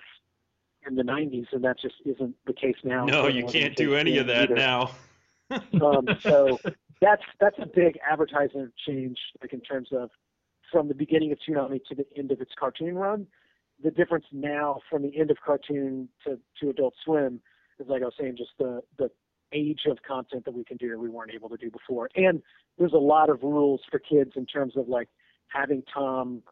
[0.87, 3.05] in the 90s, and that just isn't the case now.
[3.05, 4.55] No, you can't do any of that either.
[4.55, 4.91] now.
[5.85, 6.59] um, so
[7.01, 10.11] that's that's a big advertising change, like in terms of
[10.71, 13.27] from the beginning of Toonami to the end of its cartoon run.
[13.83, 17.41] The difference now from the end of cartoon to, to Adult Swim
[17.79, 19.11] is like I was saying, just the the
[19.53, 22.09] age of content that we can do that we weren't able to do before.
[22.15, 22.41] And
[22.79, 25.09] there's a lot of rules for kids in terms of like
[25.49, 26.43] having Tom.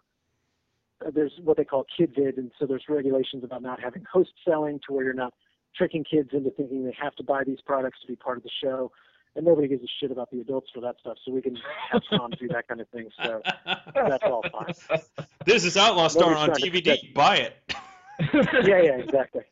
[1.07, 4.81] uh, There's what they call KidVid, and so there's regulations about not having host selling
[4.87, 5.35] to where you're not
[5.77, 8.51] tricking kids into thinking they have to buy these products to be part of the
[8.62, 8.91] show.
[9.37, 11.57] And nobody gives a shit about the adults for that stuff, so we can
[11.93, 13.09] have Tom do that kind of thing.
[13.22, 13.41] So
[13.95, 14.74] that's all fine.
[15.45, 17.14] this is Outlaw Star on DVD.
[17.14, 17.57] Buy it.
[18.66, 19.43] yeah, yeah, exactly.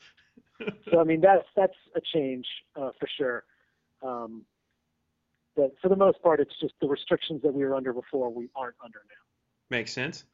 [0.91, 3.45] So I mean, that's that's a change uh, for sure.
[4.03, 4.43] Um,
[5.55, 8.49] but for the most part, it's just the restrictions that we were under before we
[8.55, 9.77] aren't under now.
[9.77, 10.25] Makes sense.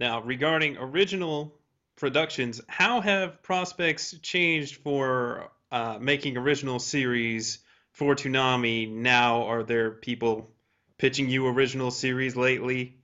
[0.00, 1.54] Now, regarding original
[1.96, 7.58] productions, how have prospects changed for uh, making original series
[7.98, 9.42] for Toonami now?
[9.42, 10.48] Are there people
[10.98, 12.96] pitching you original series lately?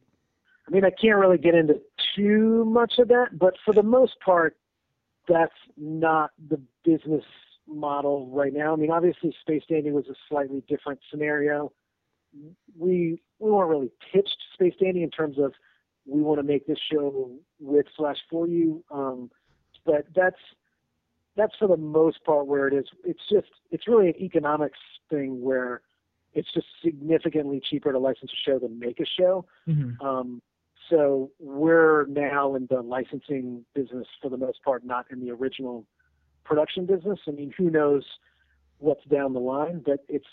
[0.69, 1.81] I mean, I can't really get into
[2.17, 4.57] too much of that, but for the most part,
[5.29, 7.25] that's not the business
[7.67, 8.73] model right now.
[8.73, 11.73] I mean, obviously, Space Dandy was a slightly different scenario.
[12.79, 15.53] We we weren't really pitched Space Dandy in terms of
[16.07, 19.31] we want to make this show with slash for you, um,
[19.85, 20.41] but that's
[21.37, 22.87] that's for the most part where it is.
[23.05, 24.79] It's just it's really an economics
[25.11, 25.83] thing where
[26.33, 29.45] it's just significantly cheaper to license a show than make a show.
[29.69, 30.05] Mm-hmm.
[30.05, 30.43] Um,
[30.91, 35.87] so we're now in the licensing business for the most part, not in the original
[36.45, 37.19] production business.
[37.27, 38.05] I mean, who knows
[38.79, 40.27] what's down the line, but it's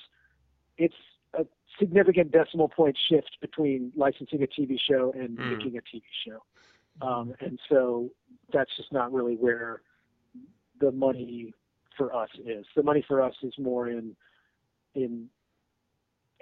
[0.77, 0.95] it's
[1.33, 1.45] a
[1.79, 5.57] significant decimal point shift between licensing a TV show and Mm.
[5.57, 6.43] making a TV show.
[7.05, 8.09] Um, and so
[8.51, 9.81] that's just not really where
[10.81, 11.53] the money
[11.97, 12.65] for us is.
[12.75, 14.15] The money for us is more in
[14.95, 15.29] in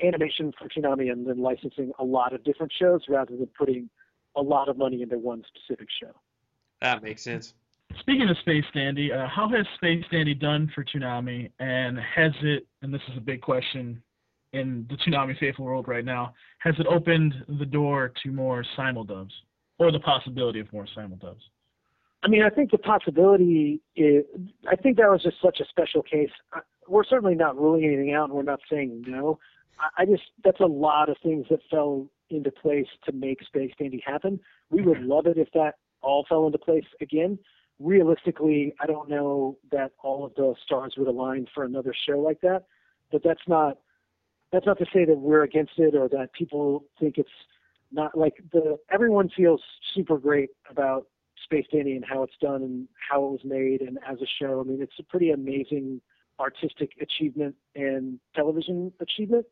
[0.01, 3.89] animation for Toonami and then licensing a lot of different shows rather than putting
[4.35, 6.11] a lot of money into one specific show.
[6.81, 7.53] That makes sense.
[7.99, 12.65] Speaking of Space Dandy, uh, how has Space Dandy done for Toonami, and has it?
[12.81, 14.01] And this is a big question
[14.53, 16.33] in the Toonami faithful world right now.
[16.59, 19.31] Has it opened the door to more simuldubs,
[19.79, 21.41] or the possibility of more simuldubs?
[22.21, 24.25] I mean, I think the possibility is,
[24.69, 26.31] I think that was just such a special case.
[26.87, 29.39] We're certainly not ruling anything out and we're not saying no.
[29.97, 34.03] I, just, that's a lot of things that fell into place to make Space Dandy
[34.05, 34.39] happen.
[34.69, 35.09] We would mm-hmm.
[35.09, 37.39] love it if that all fell into place again.
[37.79, 42.41] Realistically, I don't know that all of the stars would align for another show like
[42.41, 42.63] that,
[43.11, 43.77] but that's not,
[44.51, 47.29] that's not to say that we're against it or that people think it's
[47.93, 49.61] not like the, everyone feels
[49.95, 51.05] super great about
[51.43, 54.61] Space Dandy and how it's done and how it was made and as a show.
[54.61, 56.01] I mean, it's a pretty amazing
[56.39, 59.45] artistic achievement and television achievement.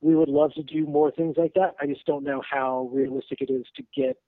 [0.00, 1.76] We would love to do more things like that.
[1.80, 4.18] I just don't know how realistic it is to get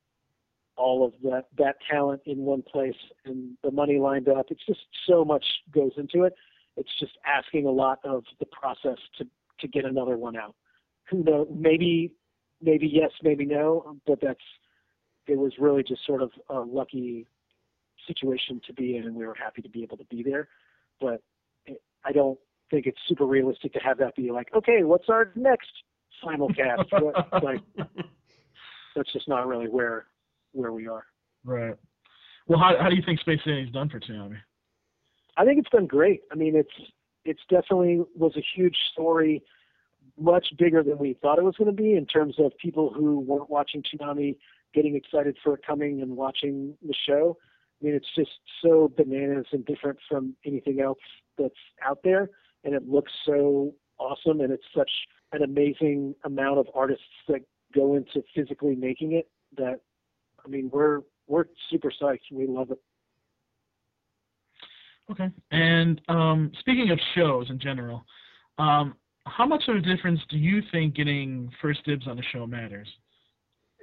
[0.76, 4.46] all of that that talent in one place and the money lined up.
[4.50, 6.34] It's just so much goes into it.
[6.76, 9.26] It's just asking a lot of the process to
[9.60, 10.54] to get another one out.
[11.10, 11.48] Who knows?
[11.54, 12.12] Maybe
[12.60, 14.40] maybe yes, maybe no, but that's
[15.26, 17.26] it was really just sort of a lucky
[18.06, 20.48] situation to be in, and we were happy to be able to be there.
[21.00, 21.22] But
[21.66, 22.38] it, I don't
[22.70, 25.70] think it's super realistic to have that be like, okay, what's our next
[26.24, 26.86] simulcast?
[27.02, 27.60] what, like
[28.94, 30.06] that's just not really where
[30.52, 31.04] where we are.
[31.44, 31.74] Right.
[32.46, 34.38] Well, how how do you think Space Dandy's done for Toonami?
[35.36, 36.22] I think it's been great.
[36.30, 36.90] I mean, it's
[37.24, 39.42] it's definitely was a huge story,
[40.18, 43.20] much bigger than we thought it was going to be in terms of people who
[43.20, 44.36] weren't watching Toonami
[44.74, 47.36] getting excited for it coming and watching the show.
[47.80, 48.30] I mean, it's just
[48.62, 50.98] so bananas and different from anything else
[51.38, 51.54] that's
[51.84, 52.30] out there,
[52.64, 54.90] and it looks so awesome, and it's such
[55.32, 57.40] an amazing amount of artists that
[57.74, 59.80] go into physically making it that
[60.44, 62.30] I mean, we're we're super psyched.
[62.32, 62.80] We love it.
[65.10, 65.30] Okay.
[65.50, 68.04] And um, speaking of shows in general,
[68.58, 68.94] um,
[69.26, 72.88] how much of a difference do you think getting first dibs on a show matters?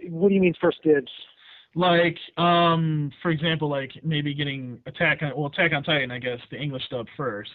[0.10, 1.12] What do you mean first dibs?
[1.76, 6.39] Like, um, for example, like maybe getting Attack on well Attack on Titan, I guess
[6.49, 7.52] the English dub first.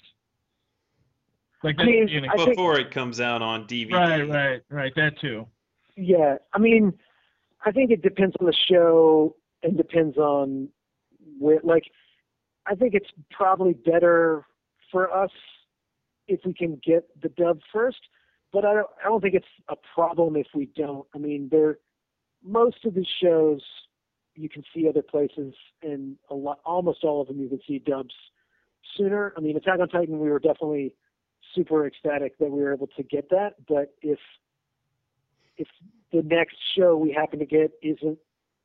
[1.62, 3.92] Like I mean, you know- I think- Before it comes out on DVD.
[3.92, 4.92] right, right, right.
[4.96, 5.46] That too.
[5.96, 6.92] Yeah, I mean,
[7.64, 10.68] I think it depends on the show and depends on
[11.38, 11.60] where.
[11.62, 11.84] Like,
[12.66, 14.44] I think it's probably better
[14.92, 15.30] for us
[16.28, 18.00] if we can get the dub first,
[18.52, 18.86] but I don't.
[19.02, 21.06] I don't think it's a problem if we don't.
[21.14, 21.78] I mean, there
[22.46, 23.60] most of these shows
[24.34, 27.78] you can see other places, and a lot, almost all of them you can see
[27.78, 28.14] dubs
[28.96, 29.32] sooner.
[29.36, 30.94] I mean, Attack on Titan, we were definitely
[31.54, 34.18] super ecstatic that we were able to get that, but if
[35.56, 35.68] if
[36.12, 38.18] the next show we happen to get isn't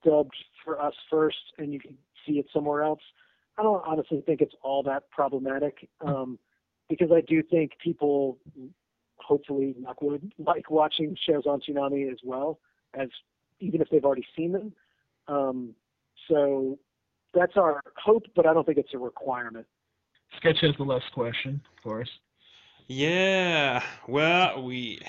[0.04, 3.00] dubbed for us first and you can see it somewhere else,
[3.58, 6.38] I don't honestly think it's all that problematic um,
[6.90, 8.38] because I do think people,
[9.18, 9.76] hopefully,
[10.38, 12.60] like watching shows on Toonami as well
[12.94, 13.08] as
[13.62, 14.74] even if they've already seen them.
[15.28, 15.76] Um,
[16.28, 16.78] so
[17.34, 19.66] that's our hope, but I don't think it's a requirement.
[20.38, 22.10] Sketch has the last question, of course.
[22.88, 25.00] Yeah, well, we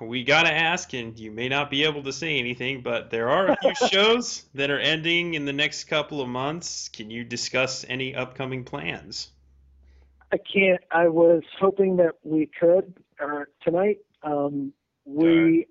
[0.00, 3.48] we gotta ask, and you may not be able to say anything, but there are
[3.48, 6.88] a few shows that are ending in the next couple of months.
[6.88, 9.30] Can you discuss any upcoming plans?
[10.32, 10.82] I can't.
[10.90, 13.98] I was hoping that we could uh, tonight.
[14.22, 14.72] Um,
[15.04, 15.66] we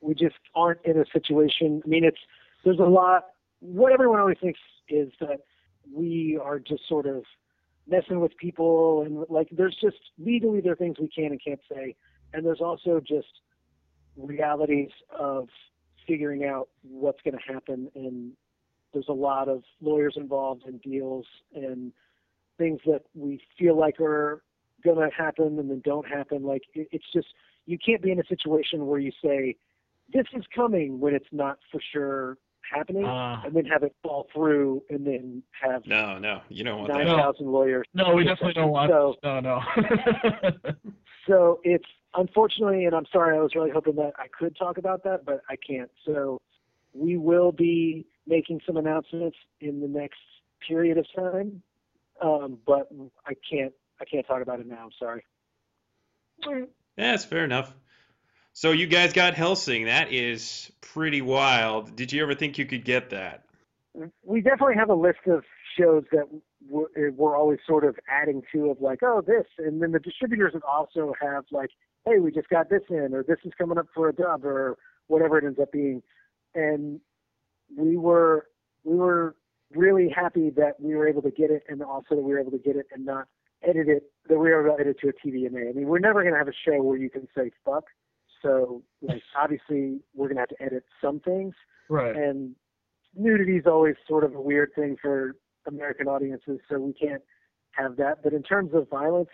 [0.00, 1.82] we just aren't in a situation.
[1.84, 2.18] I mean, it's
[2.64, 3.28] there's a lot.
[3.60, 5.40] What everyone always thinks is that
[5.94, 7.24] we are just sort of
[7.88, 11.60] messing with people, and like there's just legally there are things we can and can't
[11.70, 11.96] say,
[12.32, 13.40] and there's also just
[14.16, 15.48] realities of
[16.06, 18.32] figuring out what's going to happen, and
[18.92, 21.92] there's a lot of lawyers involved in deals and
[22.58, 24.42] things that we feel like are
[24.84, 26.42] gonna happen and then don't happen.
[26.42, 27.28] Like it, it's just
[27.66, 29.56] you can't be in a situation where you say
[30.12, 32.38] this is coming when it's not for sure
[32.70, 36.78] happening, Uh, and then have it fall through, and then have No, no, you don't
[36.80, 37.40] want nine that.
[37.40, 37.86] lawyers.
[37.92, 38.90] no, we definitely don't want.
[38.90, 39.60] So- no, no.
[41.26, 45.04] So it's unfortunately, and I'm sorry, I was really hoping that I could talk about
[45.04, 45.88] that, but I can't.
[46.04, 46.40] So
[46.94, 50.18] we will be making some announcements in the next
[50.66, 51.62] period of time,
[52.20, 52.88] um, but
[53.24, 53.72] I can't.
[54.00, 54.82] I can't talk about it now.
[54.84, 55.24] I'm sorry.
[56.44, 56.64] Yeah,
[56.96, 57.72] that's fair enough.
[58.52, 59.86] So you guys got Hellsing.
[59.86, 61.96] That is pretty wild.
[61.96, 63.44] Did you ever think you could get that?
[64.24, 65.44] we definitely have a list of
[65.78, 66.24] shows that
[66.68, 69.98] we're, eh, we're always sort of adding to of like, oh, this, and then the
[69.98, 71.70] distributors would also have like,
[72.06, 74.76] hey, we just got this in, or this is coming up for a dub, or
[75.08, 76.02] whatever it ends up being,
[76.54, 77.00] and
[77.76, 78.46] we were
[78.84, 79.36] we were
[79.74, 82.50] really happy that we were able to get it, and also that we were able
[82.50, 83.26] to get it and not
[83.62, 85.70] edit it, that we were able to edit it to a TVMA.
[85.70, 87.84] I mean, we're never going to have a show where you can say fuck.
[88.42, 91.54] So, like, obviously, we're going to have to edit some things
[91.88, 92.14] right.
[92.14, 92.54] and
[93.14, 95.36] nudity is always sort of a weird thing for
[95.66, 97.22] American audiences, so we can't
[97.72, 98.22] have that.
[98.22, 99.30] But in terms of violence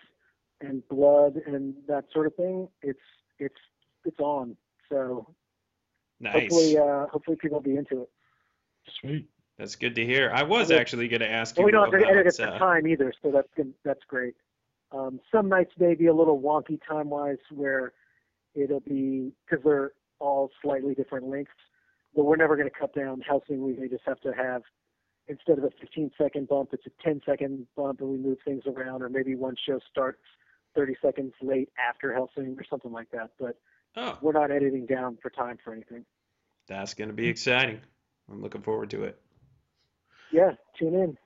[0.61, 2.99] and blood and that sort of thing, it's
[3.39, 3.59] it's
[4.05, 4.55] it's on.
[4.89, 5.33] So
[6.19, 6.33] Nice.
[6.33, 8.09] hopefully, uh, hopefully people will be into it.
[8.99, 9.29] Sweet.
[9.57, 10.31] That's good to hear.
[10.33, 10.79] I was Okay.
[10.79, 12.87] actually going to ask you And we don't have to edit it for uh, time
[12.87, 13.73] either, so that's good.
[13.85, 14.35] That's great.
[14.91, 17.93] Um, some nights may be a little wonky time wise, where
[18.55, 21.51] it'll be because they're all slightly different lengths.
[22.15, 23.59] But we're never going to cut down Hellsing.
[23.59, 24.63] We may just have to have
[25.27, 28.63] instead of a 15 second bump, it's a 10 second bump, and we move things
[28.65, 30.17] around, or maybe one show starts
[30.75, 33.29] 30 seconds late after Hellsing or something like that.
[33.39, 33.57] But
[33.95, 36.05] Oh, we're not editing down for time for anything.
[36.67, 37.79] that's going to be exciting.
[38.31, 39.19] I'm looking forward to it.
[40.31, 41.17] Yeah, tune in.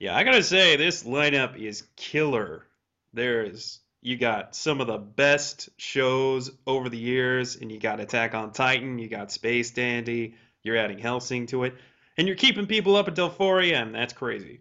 [0.00, 2.64] Yeah, I gotta say this lineup is killer.
[3.12, 8.34] There's you got some of the best shows over the years, and you got Attack
[8.34, 11.74] on Titan, you got Space Dandy, you're adding Hellsing to it,
[12.16, 13.92] and you're keeping people up until 4 a.m.
[13.92, 14.60] That's crazy.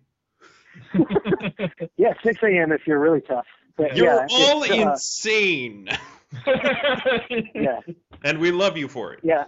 [1.98, 2.72] Yeah, 6 a.m.
[2.72, 3.48] if you're really tough.
[3.76, 5.88] But You're yeah, all uh, insane,
[7.56, 7.80] yeah.
[8.24, 9.20] and we love you for it.
[9.24, 9.46] Yeah.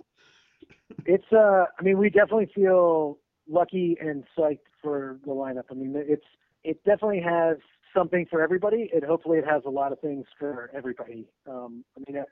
[1.06, 3.18] It's uh I mean we definitely feel
[3.48, 5.64] lucky and psyched for the lineup.
[5.72, 6.26] I mean it's
[6.64, 7.58] it definitely has
[7.96, 11.28] something for everybody and hopefully it has a lot of things for everybody.
[11.50, 12.26] Um I mean uh,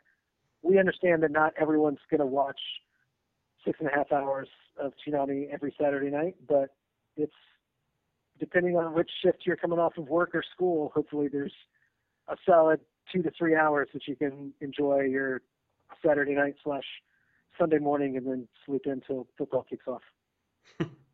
[0.61, 2.59] we understand that not everyone's gonna watch
[3.65, 4.47] six and a half hours
[4.79, 6.75] of Toonami every Saturday night, but
[7.15, 7.33] it's
[8.39, 11.53] depending on which shift you're coming off of work or school, hopefully there's
[12.27, 12.79] a solid
[13.11, 15.41] two to three hours that you can enjoy your
[16.05, 16.83] Saturday night slash
[17.57, 20.01] Sunday morning and then sleep in until football kicks off.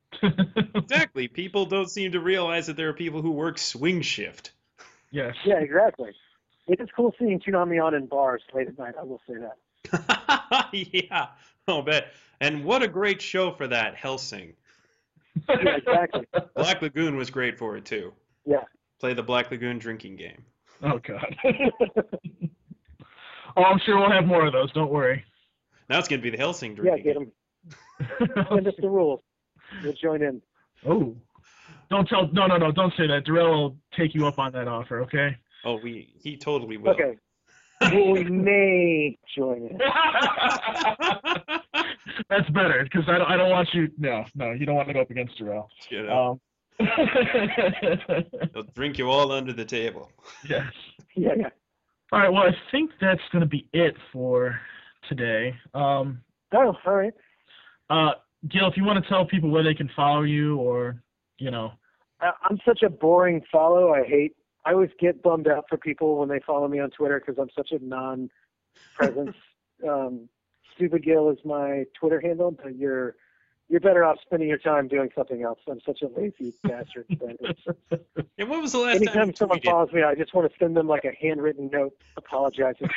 [0.75, 1.27] Exactly.
[1.27, 4.51] People don't seem to realize that there are people who work swing shift.
[5.11, 5.35] yes.
[5.45, 6.11] Yeah, exactly.
[6.67, 8.95] It is cool seeing Toonami on in bars late at night.
[8.99, 10.69] I will say that.
[10.73, 11.27] yeah,
[11.67, 12.13] I'll bet.
[12.39, 14.53] And what a great show for that, Hellsing.
[15.49, 16.27] Yeah, exactly.
[16.55, 18.13] Black Lagoon was great for it too.
[18.45, 18.63] Yeah.
[18.99, 20.43] Play the Black Lagoon drinking game.
[20.81, 21.35] Oh God.
[23.57, 24.71] oh, I'm sure we'll have more of those.
[24.73, 25.23] Don't worry.
[25.89, 27.05] Now it's gonna be the Hellsing drinking.
[27.05, 27.31] yeah, drinking
[28.09, 28.45] get them.
[28.49, 29.21] Send us the rules.
[29.83, 30.41] We'll join in.
[30.87, 31.15] oh.
[31.89, 32.27] Don't tell.
[32.31, 32.71] No, no, no.
[32.71, 33.25] Don't say that.
[33.25, 35.01] Darrell will take you up on that offer.
[35.03, 35.37] Okay.
[35.63, 36.91] Oh, we he totally will.
[36.91, 37.17] Okay.
[37.81, 39.77] well, we may join in.
[42.29, 43.29] That's better because I don't.
[43.29, 43.89] I don't want you.
[43.97, 44.51] No, no.
[44.51, 45.69] You don't want to go up against Darrell.
[45.89, 46.39] you know,
[46.79, 46.87] Um,
[48.53, 50.09] he'll drink you all under the table.
[50.47, 50.63] yes.
[51.15, 51.49] Yeah, yeah.
[52.11, 52.29] All right.
[52.31, 54.59] Well, I think that's going to be it for
[55.09, 55.53] today.
[55.73, 56.21] Um,
[56.55, 57.13] Oh, all right.
[57.89, 58.11] uh,
[58.49, 61.01] Gil, if you want to tell people where they can follow you, or
[61.37, 61.71] you know,
[62.19, 63.93] I'm such a boring follow.
[63.93, 64.35] I hate.
[64.65, 67.49] I always get bummed out for people when they follow me on Twitter because I'm
[67.55, 69.35] such a non-presence.
[69.87, 70.29] um,
[70.75, 73.15] Stupid Gill is my Twitter handle, but you're
[73.69, 75.59] you're better off spending your time doing something else.
[75.69, 77.05] I'm such a lazy bastard.
[78.37, 79.65] And when was the last time anytime you someone tweeted?
[79.65, 82.89] follows me, I just want to send them like a handwritten note apologizing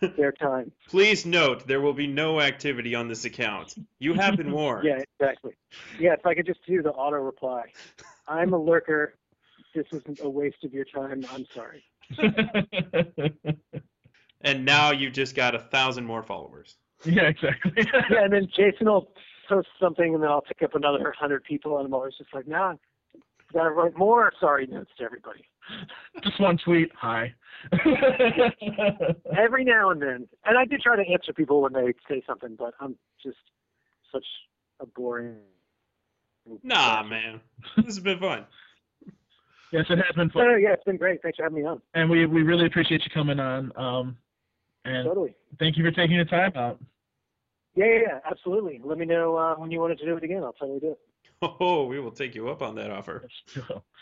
[0.00, 0.72] for their time.
[0.88, 3.74] Please note there will be no activity on this account.
[3.98, 4.86] You have been warned.
[4.86, 5.52] Yeah, exactly.
[5.98, 7.64] Yeah, if I could just do the auto reply.
[8.26, 9.14] I'm a lurker.
[9.74, 11.24] This isn't a waste of your time.
[11.32, 11.84] I'm sorry.
[14.42, 16.76] And now you've just got a thousand more followers.
[17.04, 17.72] yeah, exactly.
[17.76, 19.12] yeah, and then Jason will
[19.50, 22.46] post something, and then I'll pick up another hundred people, and I'm always just like,
[22.48, 22.74] nah,
[23.52, 25.44] gotta write more sorry notes to everybody.
[26.24, 26.90] Just one tweet.
[26.98, 27.32] Hi.
[29.38, 32.56] Every now and then, and I do try to answer people when they say something,
[32.58, 33.36] but I'm just
[34.10, 34.24] such
[34.80, 35.36] a boring.
[36.62, 37.40] Nah, man.
[37.76, 38.46] This has been fun.
[39.72, 41.22] Yes, it has been fun, no, yeah, it's been great.
[41.22, 41.80] Thanks for having me on.
[41.94, 43.70] and we we really appreciate you coming on.
[43.76, 44.16] Um,
[44.84, 45.36] and Totally.
[45.60, 46.80] thank you for taking the time out.
[47.74, 48.80] Yeah, yeah, yeah, absolutely.
[48.82, 50.42] Let me know uh, when you wanted to do it again.
[50.42, 50.98] I'll totally do it.
[51.42, 53.26] Oh, we will take you up on that offer.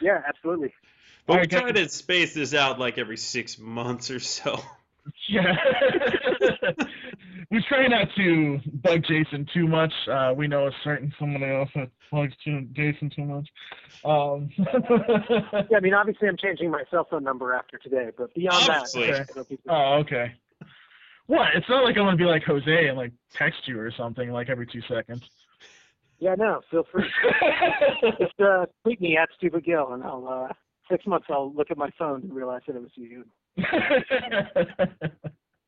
[0.00, 0.74] Yeah, absolutely.
[1.24, 1.60] But All we right, guys.
[1.60, 4.60] try to space this out like every six months or so.
[5.28, 5.56] Yeah.
[7.50, 9.92] we try not to bug Jason too much.
[10.10, 13.48] Uh, we know a certain somebody else that bugs Jason too much.
[14.04, 14.50] Um,
[15.70, 19.10] Yeah, I mean, obviously, I'm changing my cell phone number after today, but beyond Obviously.
[19.12, 20.34] that, it'll oh, okay.
[21.28, 21.48] What?
[21.54, 24.48] It's not like I'm gonna be like Jose and like text you or something like
[24.48, 25.22] every two seconds.
[26.18, 27.04] yeah, no, feel free.
[28.18, 30.52] Just uh, tweet me at Stupid Gil, and I'll uh,
[30.90, 33.26] six months I'll look at my phone and realize that it was you.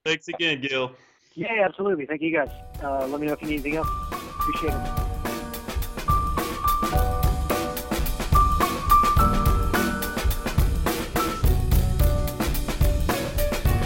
[0.06, 0.92] Thanks again, Gil.
[1.34, 2.06] Yeah, yeah, absolutely.
[2.06, 2.48] Thank you guys.
[2.82, 3.88] Uh, let me know if you need anything else.
[4.12, 5.10] Appreciate it.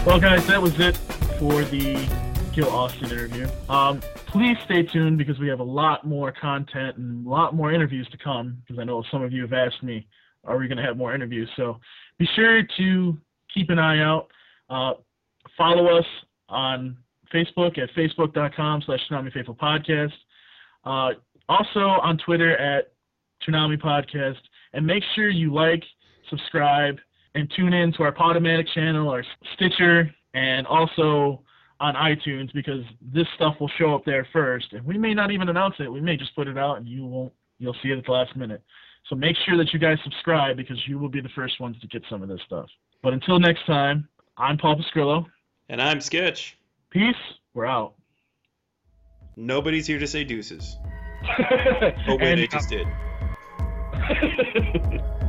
[0.05, 0.97] Well, guys, that was it
[1.39, 2.07] for the
[2.53, 3.47] Gil Austin interview.
[3.67, 7.73] Um, please stay tuned because we have a lot more content and a lot more
[7.73, 8.57] interviews to come.
[8.61, 10.07] Because I know some of you have asked me,
[10.45, 11.49] are we going to have more interviews?
[11.57, 11.79] So
[12.17, 13.17] be sure to
[13.53, 14.27] keep an eye out.
[14.69, 14.93] Uh,
[15.57, 16.05] follow us
[16.47, 16.97] on
[17.33, 20.13] Facebook at facebook.com slash Toonami Faithful Podcast.
[20.85, 21.11] Uh,
[21.49, 22.93] also on Twitter at
[23.45, 24.39] Toonami Podcast.
[24.73, 25.83] And make sure you like,
[26.29, 26.97] subscribe,
[27.33, 29.23] and tune in to our Podomatic channel, our
[29.55, 31.41] Stitcher, and also
[31.79, 34.71] on iTunes because this stuff will show up there first.
[34.73, 35.91] And we may not even announce it.
[35.91, 38.35] We may just put it out and you won't you'll see it at the last
[38.35, 38.61] minute.
[39.09, 41.87] So make sure that you guys subscribe because you will be the first ones to
[41.87, 42.67] get some of this stuff.
[43.01, 44.07] But until next time,
[44.37, 45.25] I'm Paul Pascrillo.
[45.69, 46.57] And I'm Sketch.
[46.89, 47.15] Peace.
[47.53, 47.93] We're out.
[49.35, 50.77] Nobody's here to say deuces.
[52.07, 52.87] Oh, wait, And- they just did.